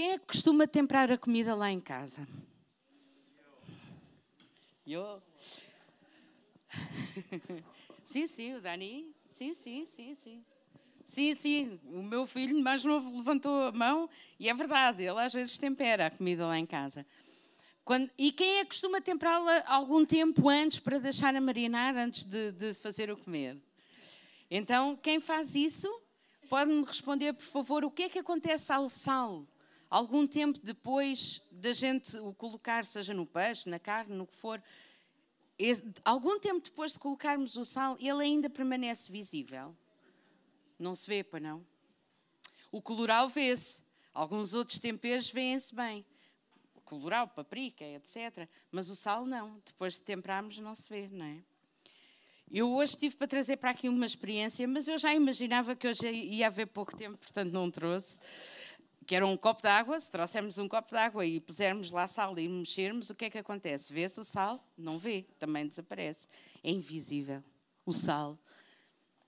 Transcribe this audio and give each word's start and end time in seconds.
Quem 0.00 0.12
é 0.12 0.18
que 0.18 0.28
costuma 0.28 0.66
temperar 0.66 1.12
a 1.12 1.18
comida 1.18 1.54
lá 1.54 1.70
em 1.70 1.78
casa? 1.78 2.26
Eu. 4.86 5.22
sim, 8.02 8.26
sim, 8.26 8.54
o 8.54 8.62
Dani. 8.62 9.14
Sim, 9.26 9.52
sim, 9.52 9.84
sim, 9.84 10.14
sim. 10.14 10.42
Sim, 11.04 11.34
sim, 11.34 11.80
o 11.84 12.02
meu 12.02 12.26
filho 12.26 12.58
mais 12.62 12.82
novo 12.82 13.14
levantou 13.14 13.64
a 13.64 13.72
mão 13.72 14.08
e 14.38 14.48
é 14.48 14.54
verdade, 14.54 15.02
ele 15.02 15.20
às 15.20 15.34
vezes 15.34 15.58
tempera 15.58 16.06
a 16.06 16.10
comida 16.10 16.46
lá 16.46 16.58
em 16.58 16.64
casa. 16.64 17.04
Quando, 17.84 18.10
e 18.16 18.32
quem 18.32 18.56
é 18.56 18.62
que 18.62 18.70
costuma 18.70 19.02
temperá-la 19.02 19.64
algum 19.66 20.06
tempo 20.06 20.48
antes 20.48 20.78
para 20.80 20.98
deixar 20.98 21.36
a 21.36 21.40
marinar 21.42 21.94
antes 21.94 22.24
de, 22.24 22.52
de 22.52 22.72
fazer 22.72 23.10
o 23.10 23.18
comer? 23.18 23.58
Então, 24.50 24.96
quem 24.96 25.20
faz 25.20 25.54
isso, 25.54 25.94
pode-me 26.48 26.86
responder, 26.86 27.34
por 27.34 27.44
favor, 27.44 27.84
o 27.84 27.90
que 27.90 28.04
é 28.04 28.08
que 28.08 28.18
acontece 28.18 28.72
ao 28.72 28.88
sal? 28.88 29.46
Algum 29.90 30.24
tempo 30.24 30.60
depois 30.62 31.42
da 31.50 31.72
gente 31.72 32.16
o 32.18 32.32
colocar, 32.32 32.84
seja 32.84 33.12
no 33.12 33.26
peixe, 33.26 33.68
na 33.68 33.80
carne, 33.80 34.14
no 34.14 34.24
que 34.24 34.36
for, 34.36 34.62
algum 36.04 36.38
tempo 36.38 36.60
depois 36.64 36.92
de 36.92 37.00
colocarmos 37.00 37.56
o 37.56 37.64
sal, 37.64 37.96
ele 37.98 38.22
ainda 38.22 38.48
permanece 38.48 39.10
visível. 39.10 39.76
Não 40.78 40.94
se 40.94 41.06
vê, 41.06 41.24
para 41.24 41.40
não? 41.40 41.66
O 42.70 42.80
coloral 42.80 43.28
vê-se. 43.28 43.82
Alguns 44.14 44.54
outros 44.54 44.78
temperos 44.78 45.28
vêem-se 45.28 45.74
bem. 45.74 46.06
O 46.74 46.80
coloral, 46.80 47.26
paprika, 47.28 47.84
etc. 47.84 48.48
Mas 48.70 48.88
o 48.88 48.96
sal 48.96 49.26
não. 49.26 49.60
Depois 49.66 49.94
de 49.94 50.02
temperarmos 50.02 50.58
não 50.58 50.74
se 50.74 50.88
vê, 50.88 51.08
não 51.08 51.26
é? 51.26 51.42
Eu 52.50 52.72
hoje 52.74 52.96
tive 52.96 53.16
para 53.16 53.28
trazer 53.28 53.58
para 53.58 53.70
aqui 53.70 53.88
uma 53.88 54.06
experiência, 54.06 54.66
mas 54.66 54.88
eu 54.88 54.98
já 54.98 55.14
imaginava 55.14 55.76
que 55.76 55.86
hoje 55.86 56.08
ia 56.10 56.48
haver 56.48 56.66
pouco 56.66 56.96
tempo, 56.96 57.16
portanto 57.18 57.52
não 57.52 57.70
trouxe. 57.70 58.18
Que 59.10 59.16
era 59.16 59.26
um 59.26 59.36
copo 59.36 59.60
de 59.60 59.66
água, 59.66 59.98
se 59.98 60.08
trouxermos 60.08 60.56
um 60.56 60.68
copo 60.68 60.90
de 60.90 60.96
água 60.96 61.26
e 61.26 61.40
pusermos 61.40 61.90
lá 61.90 62.06
sal 62.06 62.38
e 62.38 62.48
mexermos, 62.48 63.10
o 63.10 63.14
que 63.16 63.24
é 63.24 63.30
que 63.30 63.38
acontece? 63.38 63.92
Vê-se 63.92 64.20
o 64.20 64.22
sal? 64.22 64.64
Não 64.78 65.00
vê, 65.00 65.26
também 65.36 65.66
desaparece. 65.66 66.28
É 66.62 66.70
invisível. 66.70 67.42
O 67.84 67.92
sal 67.92 68.38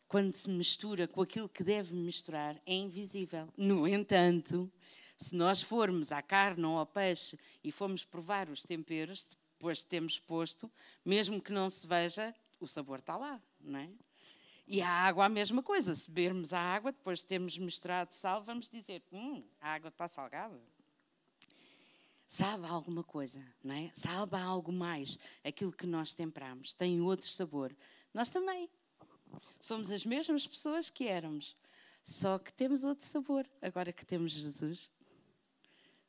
quando 0.06 0.33
se 0.34 0.48
mistura 0.48 1.08
com 1.08 1.20
aquilo 1.20 1.48
que 1.48 1.64
deve 1.64 1.97
misturar, 1.97 2.62
é 2.64 2.74
invisível. 2.74 3.48
No 3.56 3.89
entanto, 3.89 4.70
se 5.16 5.34
nós 5.34 5.61
formos 5.61 6.12
à 6.12 6.22
carne 6.22 6.64
ou 6.64 6.78
ao 6.78 6.86
peixe 6.86 7.36
e 7.64 7.72
formos 7.72 8.05
provar 8.05 8.48
os 8.50 8.62
temperos, 8.62 9.27
depois 9.55 9.78
de 9.78 9.86
termos 9.86 10.17
posto, 10.17 10.70
mesmo 11.05 11.42
que 11.42 11.50
não 11.50 11.69
se 11.69 11.89
veja, 11.89 12.33
o 12.61 12.69
sabor 12.69 13.00
está 13.00 13.17
lá, 13.17 13.42
não 13.61 13.80
é? 13.80 13.89
E 14.73 14.81
a 14.81 14.89
água 14.89 15.27
a 15.27 15.28
mesma 15.28 15.62
coisa. 15.62 15.95
Se 15.95 16.11
bebermos 16.11 16.55
a 16.55 16.59
água, 16.59 16.92
depois 16.92 17.19
de 17.19 17.27
termos 17.27 17.59
misturado 17.59 18.15
sal, 18.15 18.42
vamos 18.42 18.70
dizer, 18.70 19.03
hum, 19.12 19.45
a 19.61 19.75
água 19.75 19.89
está 19.89 20.09
salgada. 20.09 20.59
Sabe 22.27 22.67
alguma 22.67 23.05
coisa, 23.05 23.47
não 23.62 23.75
é? 23.75 23.91
Sabe 23.92 24.34
algo 24.39 24.73
mais. 24.73 25.19
Aquilo 25.45 25.73
que 25.73 25.87
nós 25.87 26.14
temperamos 26.14 26.73
tem 26.73 27.03
outro 27.03 27.29
sabor. 27.29 27.77
Nós 28.14 28.31
também. 28.31 28.70
Somos 29.61 29.91
as 29.91 30.06
mesmas 30.06 30.47
pessoas 30.47 30.89
que 30.89 31.07
éramos, 31.07 31.55
só 32.03 32.39
que 32.39 32.51
temos 32.51 32.83
outro 32.83 33.05
sabor 33.05 33.47
agora 33.61 33.92
que 33.92 34.07
temos 34.07 34.33
Jesus. 34.33 34.91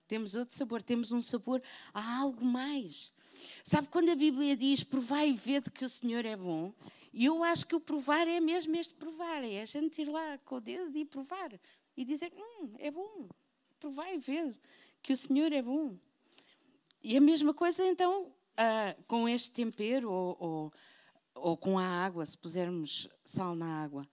Temos 0.08 0.36
outro 0.36 0.55
sabor, 0.55 0.81
temos 0.81 1.11
um 1.11 1.22
sabor 1.22 1.61
a 1.94 2.20
algo 2.20 2.45
mais. 2.45 3.11
Sabe 3.61 3.89
quando 3.89 4.09
a 4.09 4.16
Bíblia 4.16 4.55
diz 4.55 4.86
provai 4.86 5.31
e 5.31 5.36
vede 5.36 5.70
que 5.70 5.83
o 5.83 5.89
Senhor 5.89 6.25
é 6.25 6.38
bom? 6.38 6.73
E 7.14 7.25
eu 7.25 7.44
acho 7.44 7.67
que 7.67 7.75
o 7.75 7.80
provar 7.80 8.28
é 8.28 8.39
mesmo 8.39 8.75
este 8.75 8.95
provar, 8.95 9.44
é 9.44 9.61
a 9.61 9.66
gente 9.66 10.02
ir 10.02 10.09
lá 10.09 10.38
com 10.39 10.56
o 10.56 10.59
dedo 10.59 10.97
e 10.97 11.06
provar 11.06 11.52
e 11.95 12.03
dizer: 12.03 12.33
hum, 12.36 12.73
é 12.80 12.89
bom, 12.89 13.30
provai 13.80 14.16
e 14.16 14.17
vede 14.17 14.55
que 15.02 15.14
o 15.14 15.17
Senhor 15.17 15.52
é 15.52 15.61
bom. 15.61 15.95
E 17.03 17.16
a 17.16 17.22
mesma 17.22 17.53
coisa 17.53 17.86
então 17.86 18.23
uh, 18.23 19.03
com 19.08 19.30
este 19.30 19.52
tempero 19.52 20.11
ou, 20.11 20.38
ou 20.39 20.73
ou 21.36 21.58
com 21.58 21.77
a 21.77 21.86
água, 21.86 22.26
se 22.26 22.37
pusermos 22.37 23.08
sal 23.26 23.55
na 23.55 23.83
água. 23.83 24.08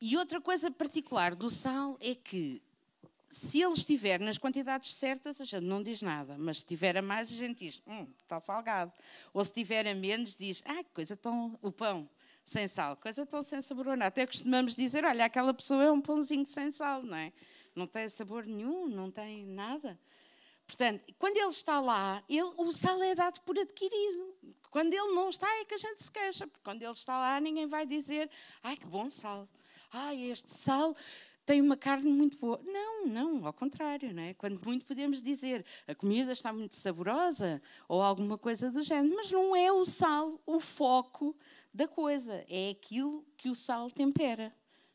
E 0.00 0.16
outra 0.16 0.40
coisa 0.40 0.70
particular 0.70 1.34
do 1.34 1.50
sal 1.50 1.96
é 2.00 2.14
que, 2.14 2.62
se 3.28 3.60
ele 3.60 3.72
estiver 3.72 4.20
nas 4.20 4.38
quantidades 4.38 4.94
certas, 4.94 5.40
a 5.40 5.44
gente 5.44 5.64
não 5.64 5.82
diz 5.82 6.02
nada, 6.02 6.36
mas 6.38 6.58
se 6.58 6.62
estiver 6.62 6.96
a 6.96 7.02
mais, 7.02 7.30
a 7.30 7.34
gente 7.34 7.64
diz, 7.64 7.82
hum, 7.86 8.06
está 8.22 8.40
salgado. 8.40 8.92
Ou 9.32 9.42
se 9.42 9.50
estiver 9.50 9.86
a 9.86 9.94
menos, 9.94 10.36
diz, 10.36 10.62
ah, 10.66 10.84
que 10.84 10.90
coisa 10.92 11.16
tão. 11.16 11.58
o 11.62 11.72
pão 11.72 12.08
sem 12.46 12.68
sal, 12.68 12.96
coisa 12.96 13.26
tão 13.26 13.42
sem 13.42 13.60
sabor. 13.60 13.88
Até 14.00 14.24
costumamos 14.24 14.76
dizer, 14.76 15.04
olha, 15.04 15.24
aquela 15.24 15.52
pessoa 15.52 15.82
é 15.82 15.90
um 15.90 16.00
pãozinho 16.00 16.46
sem 16.46 16.70
sal, 16.70 17.02
não 17.02 17.16
é? 17.16 17.32
Não 17.74 17.88
tem 17.88 18.08
sabor 18.08 18.46
nenhum, 18.46 18.86
não 18.86 19.10
tem 19.10 19.44
nada. 19.44 19.98
Portanto, 20.64 21.12
quando 21.18 21.36
ele 21.36 21.48
está 21.48 21.80
lá, 21.80 22.22
ele, 22.28 22.52
o 22.56 22.70
sal 22.70 23.02
é 23.02 23.16
dado 23.16 23.40
por 23.40 23.58
adquirido. 23.58 24.32
Quando 24.70 24.94
ele 24.94 25.12
não 25.12 25.28
está, 25.28 25.48
é 25.58 25.64
que 25.64 25.74
a 25.74 25.78
gente 25.78 26.00
se 26.00 26.10
queixa, 26.10 26.46
porque 26.46 26.62
quando 26.62 26.82
ele 26.82 26.92
está 26.92 27.18
lá, 27.18 27.40
ninguém 27.40 27.66
vai 27.66 27.84
dizer: 27.84 28.30
ai, 28.62 28.76
que 28.76 28.86
bom 28.86 29.10
sal. 29.10 29.48
Ai, 29.92 30.30
este 30.30 30.54
sal 30.54 30.96
tem 31.44 31.60
uma 31.60 31.76
carne 31.76 32.10
muito 32.10 32.38
boa. 32.38 32.60
Não, 32.64 33.06
não, 33.06 33.44
ao 33.44 33.52
contrário, 33.52 34.14
não 34.14 34.22
é? 34.22 34.34
Quando 34.34 34.60
muito 34.64 34.86
podemos 34.86 35.20
dizer 35.20 35.64
a 35.86 35.94
comida 35.96 36.30
está 36.30 36.52
muito 36.52 36.76
saborosa 36.76 37.60
ou 37.88 38.00
alguma 38.02 38.38
coisa 38.38 38.70
do 38.70 38.82
género, 38.82 39.16
mas 39.16 39.32
não 39.32 39.54
é 39.56 39.72
o 39.72 39.84
sal 39.84 40.40
o 40.46 40.60
foco 40.60 41.34
da 41.76 41.86
coisa, 41.86 42.42
é 42.48 42.70
aquilo 42.70 43.22
que 43.36 43.50
o 43.50 43.54
sal 43.54 43.90
tempera, 43.90 44.50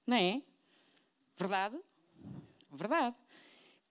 não 0.05 0.17
é? 0.17 0.41
Verdade? 1.37 1.79
Verdade. 2.71 3.15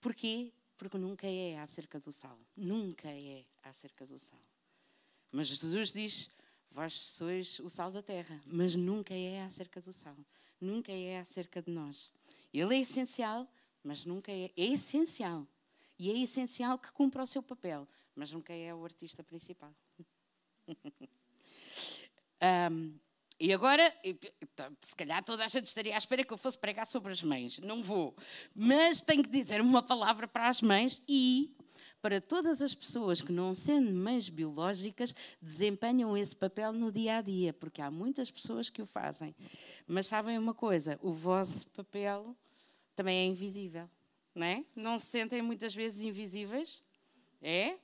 Porquê? 0.01 0.53
Porque 0.77 0.99
nunca 0.99 1.27
é 1.29 1.57
acerca 1.61 2.01
do 2.01 2.11
sal. 2.11 2.37
Nunca 2.57 3.09
é 3.09 3.45
acerca 3.63 4.05
do 4.05 4.19
sal. 4.19 4.41
Mas 5.31 5.47
Jesus 5.47 5.93
diz: 5.93 6.31
Vós 6.69 6.95
sois 6.95 7.61
o 7.61 7.71
sal 7.71 7.93
da 7.93 8.03
terra, 8.03 8.43
mas 8.45 8.75
nunca 8.75 9.15
é 9.15 9.41
acerca 9.43 9.81
do 9.81 9.93
sal, 9.93 10.17
nunca 10.61 10.91
é 10.91 11.21
acerca 11.21 11.63
de 11.63 11.71
nós. 11.71 12.11
Ele 12.53 12.75
é 12.75 12.81
essencial, 12.81 13.49
mas 13.85 14.05
nunca 14.05 14.33
é. 14.33 14.51
É 14.57 14.65
essencial. 14.65 15.47
E 15.97 16.11
é 16.11 16.19
essencial 16.19 16.77
que 16.77 16.91
cumpra 16.91 17.23
o 17.23 17.27
seu 17.27 17.43
papel, 17.43 17.87
mas 18.17 18.33
nunca 18.33 18.53
é 18.53 18.75
o 18.75 18.85
artista 18.85 19.23
principal. 19.23 19.73
um, 22.43 22.99
e 23.39 23.55
agora, 23.55 23.95
se 24.83 24.95
calhar 24.95 25.25
toda 25.25 25.43
a 25.43 25.49
gente 25.49 25.67
estaria 25.67 25.95
à 25.95 25.99
espera 25.99 26.23
que 26.23 26.31
eu 26.31 26.37
fosse 26.37 26.59
pregar 26.59 26.87
sobre 26.87 27.11
as 27.11 27.23
mães. 27.23 27.59
Não 27.59 27.83
vou. 27.83 28.15
Mas 28.55 29.01
tenho 29.01 29.23
que 29.23 29.31
dizer 29.31 29.63
uma 29.63 29.83
palavra 29.83 30.29
para 30.29 30.47
as 30.49 30.61
mães 30.61 31.03
e 31.09 31.57
para 32.03 32.21
todas 32.21 32.61
as 32.61 32.75
pessoas 32.75 33.23
que, 33.23 33.33
não 33.33 33.55
sendo 33.55 33.91
mães 33.93 34.29
biológicas, 34.29 35.15
desempenham 35.41 36.17
esse 36.17 36.37
papel 36.37 36.73
no 36.73 36.93
dia 36.93 37.17
a 37.17 37.23
dia, 37.23 37.53
porque 37.55 37.81
há 37.81 37.91
muitas 37.91 38.31
pessoas 38.31 38.69
que 38.69 38.83
o 38.83 38.87
fazem. 38.87 39.35
Mas 39.87 40.07
sabem 40.07 40.39
uma 40.39 40.53
coisa: 40.53 40.99
o 41.03 41.13
vosso 41.13 41.69
papel 41.71 42.37
também 42.95 43.21
é 43.21 43.25
invisível, 43.25 43.89
não 44.35 44.47
é? 44.47 44.65
Não 44.77 44.99
se 44.99 45.07
sentem 45.07 45.41
muitas 45.41 45.75
vezes 45.75 46.03
invisíveis? 46.03 46.83
É? 47.41 47.79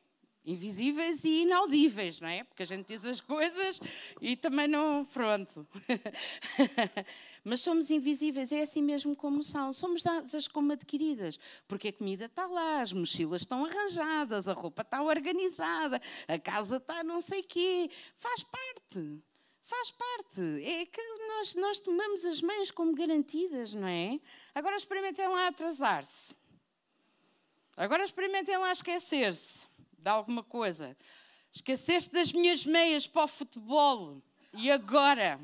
Invisíveis 0.46 1.24
e 1.24 1.42
inaudíveis, 1.42 2.20
não 2.20 2.28
é? 2.28 2.44
Porque 2.44 2.62
a 2.62 2.66
gente 2.66 2.86
diz 2.86 3.04
as 3.04 3.20
coisas 3.20 3.80
e 4.20 4.36
também 4.36 4.68
não. 4.68 5.04
Pronto. 5.04 5.66
Mas 7.44 7.60
somos 7.60 7.90
invisíveis, 7.90 8.50
é 8.52 8.62
assim 8.62 8.82
mesmo 8.82 9.14
como 9.14 9.42
são. 9.42 9.72
Somos 9.72 10.02
dadas 10.02 10.48
como 10.48 10.72
adquiridas, 10.72 11.38
porque 11.68 11.88
a 11.88 11.92
comida 11.92 12.26
está 12.26 12.46
lá, 12.46 12.80
as 12.80 12.92
mochilas 12.92 13.42
estão 13.42 13.64
arranjadas, 13.64 14.48
a 14.48 14.52
roupa 14.52 14.82
está 14.82 15.02
organizada, 15.02 16.00
a 16.26 16.38
casa 16.38 16.76
está 16.76 17.02
não 17.04 17.20
sei 17.20 17.42
quê. 17.42 17.90
Faz 18.16 18.42
parte. 18.42 19.22
Faz 19.62 19.90
parte. 19.90 20.64
É 20.64 20.86
que 20.86 21.02
nós, 21.28 21.54
nós 21.56 21.80
tomamos 21.80 22.24
as 22.24 22.40
mães 22.40 22.70
como 22.70 22.94
garantidas, 22.94 23.72
não 23.72 23.88
é? 23.88 24.20
Agora 24.54 24.76
experimentem 24.76 25.26
lá 25.28 25.48
atrasar-se. 25.48 26.34
Agora 27.76 28.04
experimentem 28.04 28.56
lá 28.56 28.72
esquecer-se 28.72 29.65
de 30.06 30.10
alguma 30.10 30.44
coisa. 30.44 30.96
Esqueceste 31.50 32.12
das 32.12 32.30
minhas 32.30 32.64
meias 32.64 33.08
para 33.08 33.24
o 33.24 33.28
futebol. 33.28 34.22
E 34.54 34.70
agora? 34.70 35.40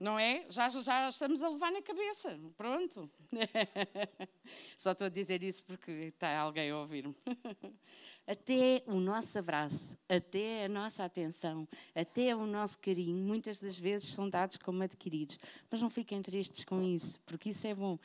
Não 0.00 0.18
é? 0.18 0.44
Já, 0.50 0.68
já 0.70 1.08
estamos 1.08 1.40
a 1.40 1.48
levar 1.48 1.70
na 1.70 1.80
cabeça. 1.80 2.36
Pronto. 2.56 3.08
Só 4.76 4.90
estou 4.90 5.06
a 5.06 5.08
dizer 5.08 5.40
isso 5.44 5.62
porque 5.62 5.92
está 5.92 6.36
alguém 6.36 6.68
a 6.72 6.78
ouvir-me. 6.78 7.14
Até 8.26 8.82
o 8.86 8.94
nosso 8.94 9.38
abraço, 9.38 9.98
até 10.08 10.64
a 10.64 10.68
nossa 10.68 11.04
atenção, 11.04 11.68
até 11.94 12.34
o 12.34 12.46
nosso 12.46 12.78
carinho, 12.78 13.14
muitas 13.14 13.60
das 13.60 13.78
vezes 13.78 14.14
são 14.14 14.30
dados 14.30 14.56
como 14.56 14.82
adquiridos. 14.82 15.38
Mas 15.70 15.82
não 15.82 15.90
fiquem 15.90 16.22
tristes 16.22 16.64
com 16.64 16.82
isso, 16.82 17.20
porque 17.26 17.50
isso 17.50 17.66
é 17.66 17.74
bom. 17.74 17.98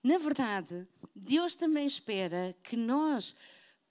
Na 0.00 0.16
verdade, 0.16 0.86
Deus 1.12 1.56
também 1.56 1.88
espera 1.88 2.54
que 2.62 2.76
nós 2.76 3.34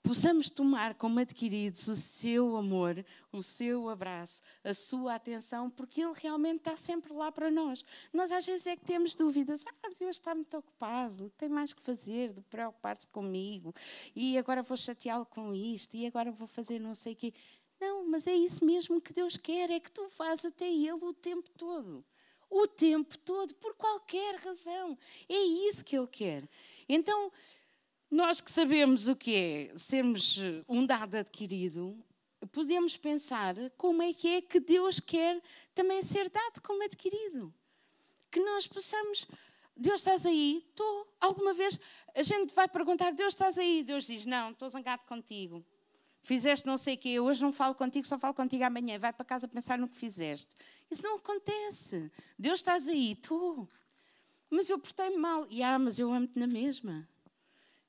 possamos 0.04 0.50
tomar 0.50 0.94
como 0.94 1.18
adquiridos 1.18 1.88
o 1.88 1.96
seu 1.96 2.56
amor, 2.56 3.02
o 3.32 3.42
seu 3.42 3.88
abraço, 3.88 4.42
a 4.62 4.74
sua 4.74 5.14
atenção, 5.14 5.70
porque 5.70 6.02
Ele 6.02 6.12
realmente 6.14 6.58
está 6.58 6.76
sempre 6.76 7.10
lá 7.14 7.32
para 7.32 7.50
nós. 7.50 7.82
Nós 8.12 8.30
às 8.30 8.44
vezes 8.44 8.66
é 8.66 8.76
que 8.76 8.84
temos 8.84 9.14
dúvidas. 9.14 9.64
Ah, 9.66 9.88
Deus 9.98 10.16
está 10.16 10.34
muito 10.34 10.54
ocupado, 10.58 11.32
tem 11.38 11.48
mais 11.48 11.72
que 11.72 11.80
fazer 11.80 12.34
de 12.34 12.42
preocupar-se 12.42 13.06
comigo, 13.08 13.74
e 14.14 14.36
agora 14.36 14.62
vou 14.62 14.76
chateá-lo 14.76 15.24
com 15.24 15.54
isto, 15.54 15.96
e 15.96 16.06
agora 16.06 16.30
vou 16.30 16.46
fazer 16.46 16.78
não 16.78 16.94
sei 16.94 17.14
o 17.14 17.16
quê. 17.16 17.32
Não, 17.80 18.06
mas 18.06 18.26
é 18.26 18.34
isso 18.34 18.62
mesmo 18.62 19.00
que 19.00 19.12
Deus 19.12 19.38
quer, 19.38 19.70
é 19.70 19.80
que 19.80 19.90
tu 19.90 20.06
vás 20.18 20.44
até 20.44 20.68
Ele 20.70 20.92
o 20.92 21.14
tempo 21.14 21.48
todo. 21.56 22.04
O 22.50 22.66
tempo 22.66 23.18
todo, 23.18 23.54
por 23.54 23.74
qualquer 23.74 24.36
razão. 24.36 24.98
É 25.28 25.42
isso 25.68 25.82
que 25.82 25.96
Ele 25.96 26.06
quer. 26.06 26.48
Então, 26.86 27.32
nós 28.14 28.40
que 28.40 28.48
sabemos 28.48 29.08
o 29.08 29.16
que 29.16 29.34
é 29.34 29.76
sermos 29.76 30.38
um 30.68 30.86
dado 30.86 31.16
adquirido, 31.16 31.98
podemos 32.52 32.96
pensar 32.96 33.56
como 33.76 34.02
é 34.02 34.14
que 34.14 34.36
é 34.36 34.40
que 34.40 34.60
Deus 34.60 35.00
quer 35.00 35.42
também 35.74 36.00
ser 36.00 36.30
dado 36.30 36.62
como 36.62 36.84
adquirido. 36.84 37.52
Que 38.30 38.38
nós 38.38 38.68
possamos. 38.68 39.26
Deus 39.76 39.96
estás 40.00 40.24
aí? 40.24 40.64
Estou. 40.70 41.12
Alguma 41.20 41.52
vez 41.54 41.80
a 42.14 42.22
gente 42.22 42.54
vai 42.54 42.68
perguntar: 42.68 43.12
Deus 43.12 43.34
estás 43.34 43.58
aí? 43.58 43.82
Deus 43.82 44.06
diz: 44.06 44.24
Não, 44.24 44.52
estou 44.52 44.70
zangado 44.70 45.02
contigo. 45.08 45.64
Fizeste 46.22 46.66
não 46.66 46.78
sei 46.78 46.94
o 46.94 46.98
quê, 46.98 47.18
hoje 47.18 47.42
não 47.42 47.52
falo 47.52 47.74
contigo, 47.74 48.06
só 48.06 48.16
falo 48.16 48.32
contigo 48.32 48.62
amanhã. 48.62 48.96
Vai 48.96 49.12
para 49.12 49.24
casa 49.24 49.48
pensar 49.48 49.76
no 49.76 49.88
que 49.88 49.96
fizeste. 49.96 50.54
Isso 50.88 51.02
não 51.02 51.16
acontece. 51.16 52.12
Deus 52.38 52.60
estás 52.60 52.86
aí? 52.86 53.12
Estou. 53.12 53.68
Mas 54.48 54.70
eu 54.70 54.78
portei-me 54.78 55.16
mal. 55.16 55.48
E 55.50 55.64
ah, 55.64 55.80
mas 55.80 55.98
eu 55.98 56.12
amo-te 56.12 56.38
na 56.38 56.46
mesma. 56.46 57.08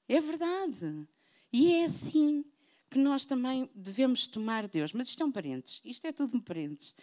É 0.08 0.20
verdade. 0.20 1.08
E 1.52 1.74
é 1.74 1.86
assim 1.86 2.46
que 2.90 2.98
nós 2.98 3.26
também 3.26 3.70
devemos 3.74 4.28
tomar 4.28 4.68
Deus. 4.68 4.94
Mas 4.94 5.10
isto 5.10 5.24
é 5.24 5.26
um 5.26 5.32
parentes. 5.32 5.82
Isto 5.84 6.08
é 6.08 6.12
tudo 6.12 6.38
um 6.38 6.40
parentes. 6.40 6.96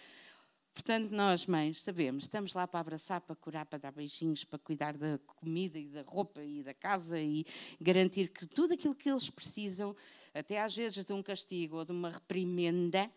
Portanto, 0.74 1.10
nós, 1.10 1.44
mães, 1.44 1.82
sabemos, 1.82 2.24
estamos 2.24 2.54
lá 2.54 2.66
para 2.66 2.80
abraçar, 2.80 3.20
para 3.20 3.36
curar, 3.36 3.66
para 3.66 3.78
dar 3.78 3.92
beijinhos, 3.92 4.42
para 4.42 4.58
cuidar 4.58 4.96
da 4.96 5.18
comida 5.18 5.78
e 5.78 5.86
da 5.86 6.00
roupa 6.02 6.42
e 6.42 6.62
da 6.62 6.72
casa 6.72 7.20
e 7.20 7.44
garantir 7.78 8.28
que 8.28 8.46
tudo 8.46 8.72
aquilo 8.72 8.94
que 8.94 9.10
eles 9.10 9.28
precisam, 9.28 9.94
até 10.32 10.60
às 10.60 10.74
vezes 10.74 11.04
de 11.04 11.12
um 11.12 11.22
castigo 11.22 11.76
ou 11.76 11.84
de 11.84 11.92
uma 11.92 12.08
reprimenda, 12.08 13.10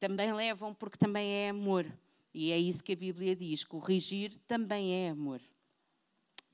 também 0.00 0.32
levam, 0.32 0.72
porque 0.72 0.96
também 0.96 1.30
é 1.30 1.50
amor. 1.50 1.84
E 2.32 2.52
é 2.52 2.58
isso 2.58 2.82
que 2.82 2.92
a 2.92 2.96
Bíblia 2.96 3.36
diz: 3.36 3.64
corrigir 3.64 4.34
também 4.46 4.94
é 4.94 5.10
amor. 5.10 5.42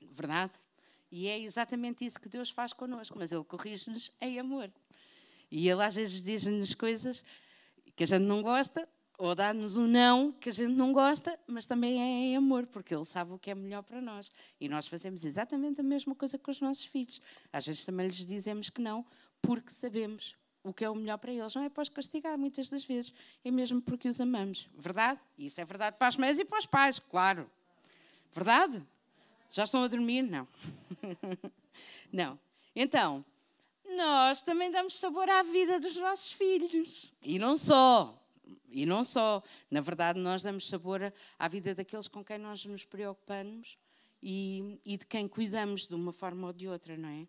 Verdade? 0.01 0.53
E 1.17 1.29
é 1.29 1.39
exatamente 1.39 2.03
isso 2.03 2.19
que 2.19 2.27
Deus 2.27 2.49
faz 2.49 2.73
connosco, 2.73 3.17
mas 3.17 3.31
Ele 3.31 3.45
corrige-nos 3.45 4.11
em 4.19 4.37
amor. 4.37 4.69
E 5.49 5.69
Ele 5.69 5.81
às 5.81 5.95
vezes 5.95 6.21
diz-nos 6.21 6.73
coisas 6.73 7.23
que 7.95 8.03
a 8.03 8.05
gente 8.05 8.23
não 8.23 8.41
gosta, 8.41 8.85
ou 9.17 9.33
dá-nos 9.33 9.77
um 9.77 9.87
não 9.87 10.33
que 10.33 10.49
a 10.49 10.51
gente 10.51 10.73
não 10.73 10.91
gosta, 10.91 11.39
mas 11.47 11.65
também 11.65 12.01
é 12.01 12.05
em 12.05 12.35
amor, 12.35 12.67
porque 12.67 12.93
Ele 12.93 13.05
sabe 13.05 13.31
o 13.31 13.39
que 13.39 13.49
é 13.49 13.55
melhor 13.55 13.81
para 13.81 14.01
nós. 14.01 14.29
E 14.59 14.67
nós 14.67 14.89
fazemos 14.89 15.23
exatamente 15.23 15.79
a 15.79 15.83
mesma 15.85 16.13
coisa 16.13 16.37
com 16.37 16.51
os 16.51 16.59
nossos 16.59 16.83
filhos. 16.83 17.21
Às 17.53 17.65
vezes 17.65 17.85
também 17.85 18.07
lhes 18.07 18.25
dizemos 18.25 18.69
que 18.69 18.81
não, 18.81 19.05
porque 19.41 19.71
sabemos 19.71 20.35
o 20.65 20.73
que 20.73 20.83
é 20.83 20.89
o 20.89 20.95
melhor 20.95 21.17
para 21.17 21.31
eles. 21.31 21.55
Não 21.55 21.63
é 21.63 21.69
para 21.69 21.83
os 21.83 21.87
castigar, 21.87 22.37
muitas 22.37 22.67
das 22.67 22.83
vezes, 22.83 23.13
é 23.41 23.49
mesmo 23.49 23.81
porque 23.81 24.09
os 24.09 24.19
amamos. 24.19 24.67
Verdade? 24.77 25.17
Isso 25.37 25.61
é 25.61 25.63
verdade 25.63 25.95
para 25.97 26.09
as 26.09 26.17
mães 26.17 26.37
e 26.39 26.43
para 26.43 26.59
os 26.59 26.65
pais, 26.65 26.99
claro. 26.99 27.49
Verdade? 28.33 28.85
Já 29.55 29.63
estão 29.63 29.83
a 29.83 29.87
dormir? 29.87 30.21
Não. 30.21 30.45
Não. 32.11 32.37
Então, 32.75 33.23
nós 33.95 34.41
também 34.41 34.69
damos 34.69 34.99
sabor 34.99 35.29
à 35.29 35.43
vida 35.43 35.79
dos 35.79 35.95
nossos 35.95 36.33
filhos. 36.33 37.13
E 37.21 37.39
não 37.39 37.55
só. 37.55 38.21
E 38.69 38.85
não 38.85 39.01
só. 39.05 39.41
Na 39.71 39.79
verdade, 39.79 40.19
nós 40.19 40.43
damos 40.43 40.67
sabor 40.67 41.13
à 41.39 41.47
vida 41.47 41.73
daqueles 41.73 42.09
com 42.09 42.21
quem 42.21 42.37
nós 42.37 42.65
nos 42.65 42.83
preocupamos 42.83 43.77
e, 44.21 44.77
e 44.85 44.97
de 44.97 45.05
quem 45.05 45.25
cuidamos 45.25 45.87
de 45.87 45.95
uma 45.95 46.11
forma 46.11 46.47
ou 46.47 46.51
de 46.51 46.67
outra, 46.67 46.97
não 46.97 47.07
é? 47.07 47.25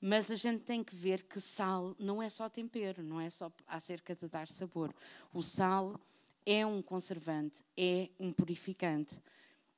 Mas 0.00 0.30
a 0.30 0.36
gente 0.36 0.62
tem 0.62 0.84
que 0.84 0.94
ver 0.94 1.24
que 1.24 1.40
sal 1.40 1.96
não 1.98 2.22
é 2.22 2.28
só 2.28 2.48
tempero, 2.48 3.02
não 3.02 3.20
é 3.20 3.28
só 3.28 3.50
acerca 3.66 4.14
de 4.14 4.28
dar 4.28 4.46
sabor. 4.46 4.94
O 5.32 5.42
sal 5.42 5.98
é 6.46 6.64
um 6.64 6.80
conservante, 6.80 7.64
é 7.76 8.08
um 8.20 8.32
purificante. 8.32 9.20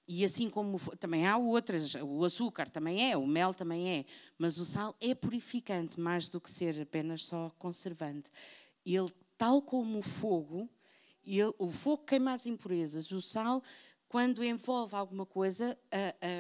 E 0.09 0.25
assim 0.25 0.49
como 0.49 0.79
também 0.97 1.27
há 1.27 1.37
outras, 1.37 1.95
o 1.97 2.25
açúcar 2.25 2.71
também 2.71 3.11
é, 3.11 3.17
o 3.17 3.27
mel 3.27 3.53
também 3.53 3.91
é, 3.91 4.05
mas 4.39 4.57
o 4.57 4.65
sal 4.65 4.95
é 5.01 5.15
purificante 5.15 5.99
mais 5.99 6.29
do 6.29 6.41
que 6.41 6.49
ser 6.51 6.81
apenas 6.81 7.25
só 7.25 7.51
conservante. 7.59 8.31
Ele, 8.85 9.13
tal 9.37 9.61
como 9.61 9.99
o 9.99 10.03
fogo, 10.03 10.71
ele, 11.25 11.53
o 11.59 11.71
fogo 11.71 12.05
queima 12.05 12.33
as 12.33 12.47
impurezas, 12.47 13.11
o 13.11 13.21
sal, 13.21 13.63
quando 14.09 14.45
envolve 14.45 14.95
alguma 14.95 15.27
coisa, 15.27 15.77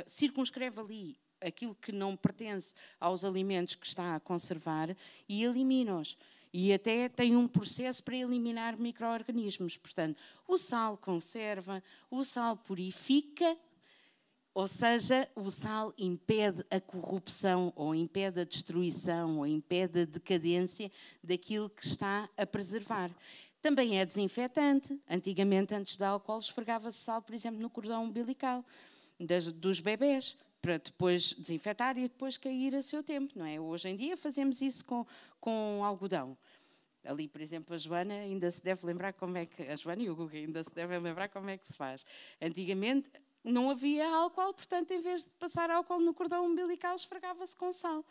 circunscreve 0.06 0.78
ali 0.78 1.18
aquilo 1.40 1.74
que 1.74 1.90
não 1.90 2.16
pertence 2.16 2.72
aos 3.00 3.24
alimentos 3.24 3.74
que 3.74 3.86
está 3.86 4.14
a 4.14 4.20
conservar 4.20 4.96
e 5.28 5.42
elimina-os 5.42 6.16
e 6.52 6.72
até 6.72 7.08
tem 7.08 7.36
um 7.36 7.46
processo 7.46 8.02
para 8.02 8.16
eliminar 8.16 8.78
micro-organismos. 8.78 9.76
Portanto, 9.76 10.20
o 10.46 10.56
sal 10.56 10.96
conserva, 10.96 11.82
o 12.10 12.24
sal 12.24 12.56
purifica, 12.56 13.56
ou 14.54 14.66
seja, 14.66 15.28
o 15.36 15.50
sal 15.50 15.92
impede 15.98 16.64
a 16.70 16.80
corrupção, 16.80 17.72
ou 17.76 17.94
impede 17.94 18.40
a 18.40 18.44
destruição, 18.44 19.38
ou 19.38 19.46
impede 19.46 20.00
a 20.00 20.04
decadência 20.06 20.90
daquilo 21.22 21.68
que 21.68 21.86
está 21.86 22.28
a 22.36 22.46
preservar. 22.46 23.10
Também 23.60 23.98
é 23.98 24.06
desinfetante. 24.06 24.98
Antigamente, 25.10 25.74
antes 25.74 25.96
do 25.96 26.04
álcool, 26.04 26.38
esfregava-se 26.38 26.98
sal, 26.98 27.20
por 27.20 27.34
exemplo, 27.34 27.60
no 27.60 27.68
cordão 27.68 28.04
umbilical 28.04 28.64
das, 29.20 29.52
dos 29.52 29.80
bebés 29.80 30.36
para 30.60 30.78
depois 30.78 31.32
desinfetar 31.34 31.96
e 31.98 32.02
depois 32.02 32.36
cair 32.36 32.74
a 32.74 32.82
seu 32.82 33.02
tempo, 33.02 33.38
não 33.38 33.46
é? 33.46 33.60
Hoje 33.60 33.88
em 33.88 33.96
dia 33.96 34.16
fazemos 34.16 34.60
isso 34.60 34.84
com, 34.84 35.06
com 35.40 35.82
algodão. 35.84 36.36
Ali, 37.04 37.28
por 37.28 37.40
exemplo, 37.40 37.74
a 37.74 37.78
Joana 37.78 38.14
ainda 38.14 38.50
se 38.50 38.62
deve 38.62 38.84
lembrar 38.84 39.12
como 39.12 39.36
é 39.36 39.46
que. 39.46 39.62
A 39.62 39.76
Joana 39.76 40.02
e 40.02 40.10
o 40.10 40.16
Guga 40.16 40.36
ainda 40.36 40.62
se 40.62 40.74
devem 40.74 40.98
lembrar 40.98 41.28
como 41.28 41.48
é 41.48 41.56
que 41.56 41.66
se 41.66 41.76
faz. 41.76 42.04
Antigamente 42.40 43.08
não 43.44 43.70
havia 43.70 44.08
álcool, 44.08 44.52
portanto, 44.52 44.90
em 44.90 45.00
vez 45.00 45.24
de 45.24 45.30
passar 45.38 45.70
álcool 45.70 46.00
no 46.00 46.12
cordão 46.12 46.44
umbilical, 46.44 46.96
esfregava-se 46.96 47.56
com 47.56 47.72
sal. 47.72 48.04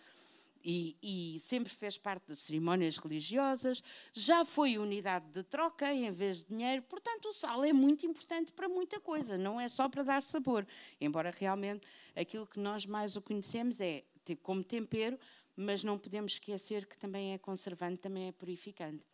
E, 0.68 0.98
e, 1.00 1.40
sempre 1.40 1.72
fez 1.72 1.96
parte 1.96 2.26
de 2.26 2.36
cerimónias 2.36 2.98
religiosas, 2.98 3.84
já 4.12 4.44
foi 4.44 4.80
unidade 4.80 5.30
de 5.30 5.44
troca 5.44 5.94
em 5.94 6.12
vez 6.12 6.40
de 6.40 6.46
dinheiro, 6.46 6.82
portanto, 6.82 7.28
o 7.28 7.34
sal 7.34 7.64
é 7.64 7.72
muito 7.72 8.04
importante 8.04 8.52
para 8.52 8.68
muita 8.68 9.00
coisa, 9.00 9.38
não 9.38 9.62
é 9.62 9.70
só 9.70 9.88
para 9.88 10.02
dar 10.02 10.24
sabor. 10.24 10.66
Embora 11.00 11.30
realmente 11.30 11.86
aquilo 12.16 12.48
que 12.48 12.60
nós 12.60 12.84
mais 12.88 13.16
o 13.16 13.22
conhecemos 13.22 13.80
é 13.80 14.04
como 14.42 14.64
tempero, 14.64 15.20
mas 15.56 15.84
não 15.84 16.00
podemos 16.00 16.34
esquecer 16.34 16.88
que 16.88 16.98
também 16.98 17.34
é 17.34 17.38
conservante, 17.38 18.00
também 18.00 18.28
é 18.28 18.32
purificante. 18.32 19.06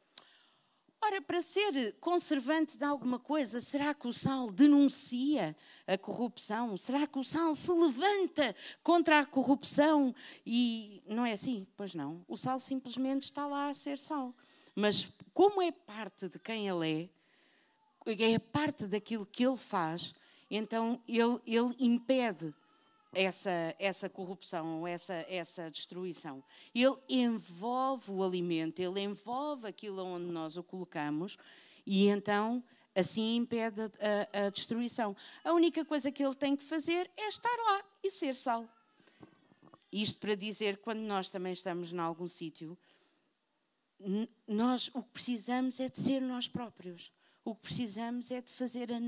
Ora, 1.03 1.19
para 1.19 1.41
ser 1.41 1.93
conservante 1.99 2.77
de 2.77 2.85
alguma 2.85 3.17
coisa, 3.17 3.59
será 3.59 3.91
que 3.91 4.07
o 4.07 4.13
sal 4.13 4.51
denuncia 4.51 5.55
a 5.87 5.97
corrupção? 5.97 6.77
Será 6.77 7.07
que 7.07 7.17
o 7.17 7.23
sal 7.23 7.55
se 7.55 7.71
levanta 7.71 8.55
contra 8.83 9.19
a 9.19 9.25
corrupção? 9.25 10.13
E 10.45 11.01
não 11.07 11.25
é 11.25 11.31
assim? 11.31 11.65
Pois 11.75 11.95
não. 11.95 12.23
O 12.27 12.37
sal 12.37 12.59
simplesmente 12.59 13.23
está 13.23 13.47
lá 13.47 13.69
a 13.69 13.73
ser 13.73 13.97
sal. 13.97 14.35
Mas 14.75 15.07
como 15.33 15.59
é 15.59 15.71
parte 15.71 16.29
de 16.29 16.37
quem 16.37 16.67
ele 16.67 17.11
é, 18.05 18.33
é 18.33 18.39
parte 18.39 18.85
daquilo 18.85 19.25
que 19.25 19.43
ele 19.43 19.57
faz, 19.57 20.13
então 20.51 21.01
ele, 21.07 21.39
ele 21.47 21.75
impede 21.79 22.53
essa, 23.13 23.75
essa 23.77 24.09
corrupção, 24.09 24.87
essa, 24.87 25.13
essa 25.27 25.69
destruição. 25.69 26.43
Ele 26.73 26.95
envolve 27.09 28.11
o 28.11 28.23
alimento, 28.23 28.79
ele 28.79 29.01
envolve 29.01 29.67
aquilo 29.67 30.03
onde 30.03 30.25
nós 30.27 30.55
o 30.57 30.63
colocamos 30.63 31.37
e 31.85 32.07
então 32.07 32.63
assim 32.95 33.35
impede 33.35 33.81
a, 33.81 34.45
a, 34.45 34.49
destruição. 34.49 35.15
A 35.43 35.53
única 35.53 35.83
coisa 35.83 36.11
que 36.11 36.23
ele 36.23 36.35
tem 36.35 36.55
que 36.55 36.63
fazer 36.63 37.09
é 37.17 37.27
estar 37.27 37.55
lá 37.67 37.83
e 38.03 38.09
ser 38.09 38.35
sal. 38.35 38.67
Isto 39.91 40.19
para 40.19 40.35
dizer, 40.35 40.77
quando 40.77 40.99
nós 40.99 41.29
também 41.29 41.51
estamos 41.51 41.91
em 41.91 41.99
algum 41.99 42.27
sítio, 42.27 42.77
nós 44.47 44.89
o 44.93 45.03
que 45.03 45.09
precisamos 45.09 45.79
é 45.79 45.89
de 45.89 45.99
ser 45.99 46.21
nós 46.21 46.47
próprios. 46.47 47.11
O 47.43 47.55
que 47.55 47.61
precisamos 47.61 48.31
é 48.31 48.41
de 48.41 48.51
fazer 48.51 48.91
a 48.93 48.99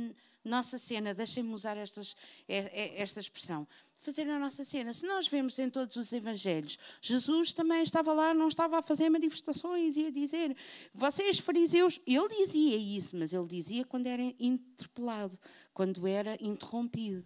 nossa 0.43 0.77
cena. 0.77 1.13
Deixem-me 1.13 1.53
usar 1.53 1.77
estas, 1.77 2.15
esta 2.47 3.19
expressão 3.19 3.67
fazer 4.03 4.29
a 4.29 4.37
nossa 4.37 4.63
cena. 4.63 4.93
Se 4.93 5.05
nós 5.05 5.27
vemos 5.27 5.57
em 5.57 5.69
todos 5.69 5.95
os 5.95 6.11
evangelhos, 6.11 6.77
Jesus 7.01 7.53
também 7.53 7.81
estava 7.81 8.11
lá, 8.11 8.33
não 8.33 8.47
estava 8.47 8.79
a 8.79 8.81
fazer 8.81 9.09
manifestações 9.09 9.95
e 9.95 10.07
a 10.07 10.11
dizer, 10.11 10.55
vocês 10.93 11.39
fariseus, 11.39 11.99
ele 12.05 12.27
dizia 12.27 12.75
isso, 12.75 13.17
mas 13.17 13.33
ele 13.33 13.47
dizia 13.47 13.85
quando 13.85 14.07
era 14.07 14.21
interpelado, 14.39 15.39
quando 15.73 16.05
era 16.05 16.37
interrompido. 16.41 17.25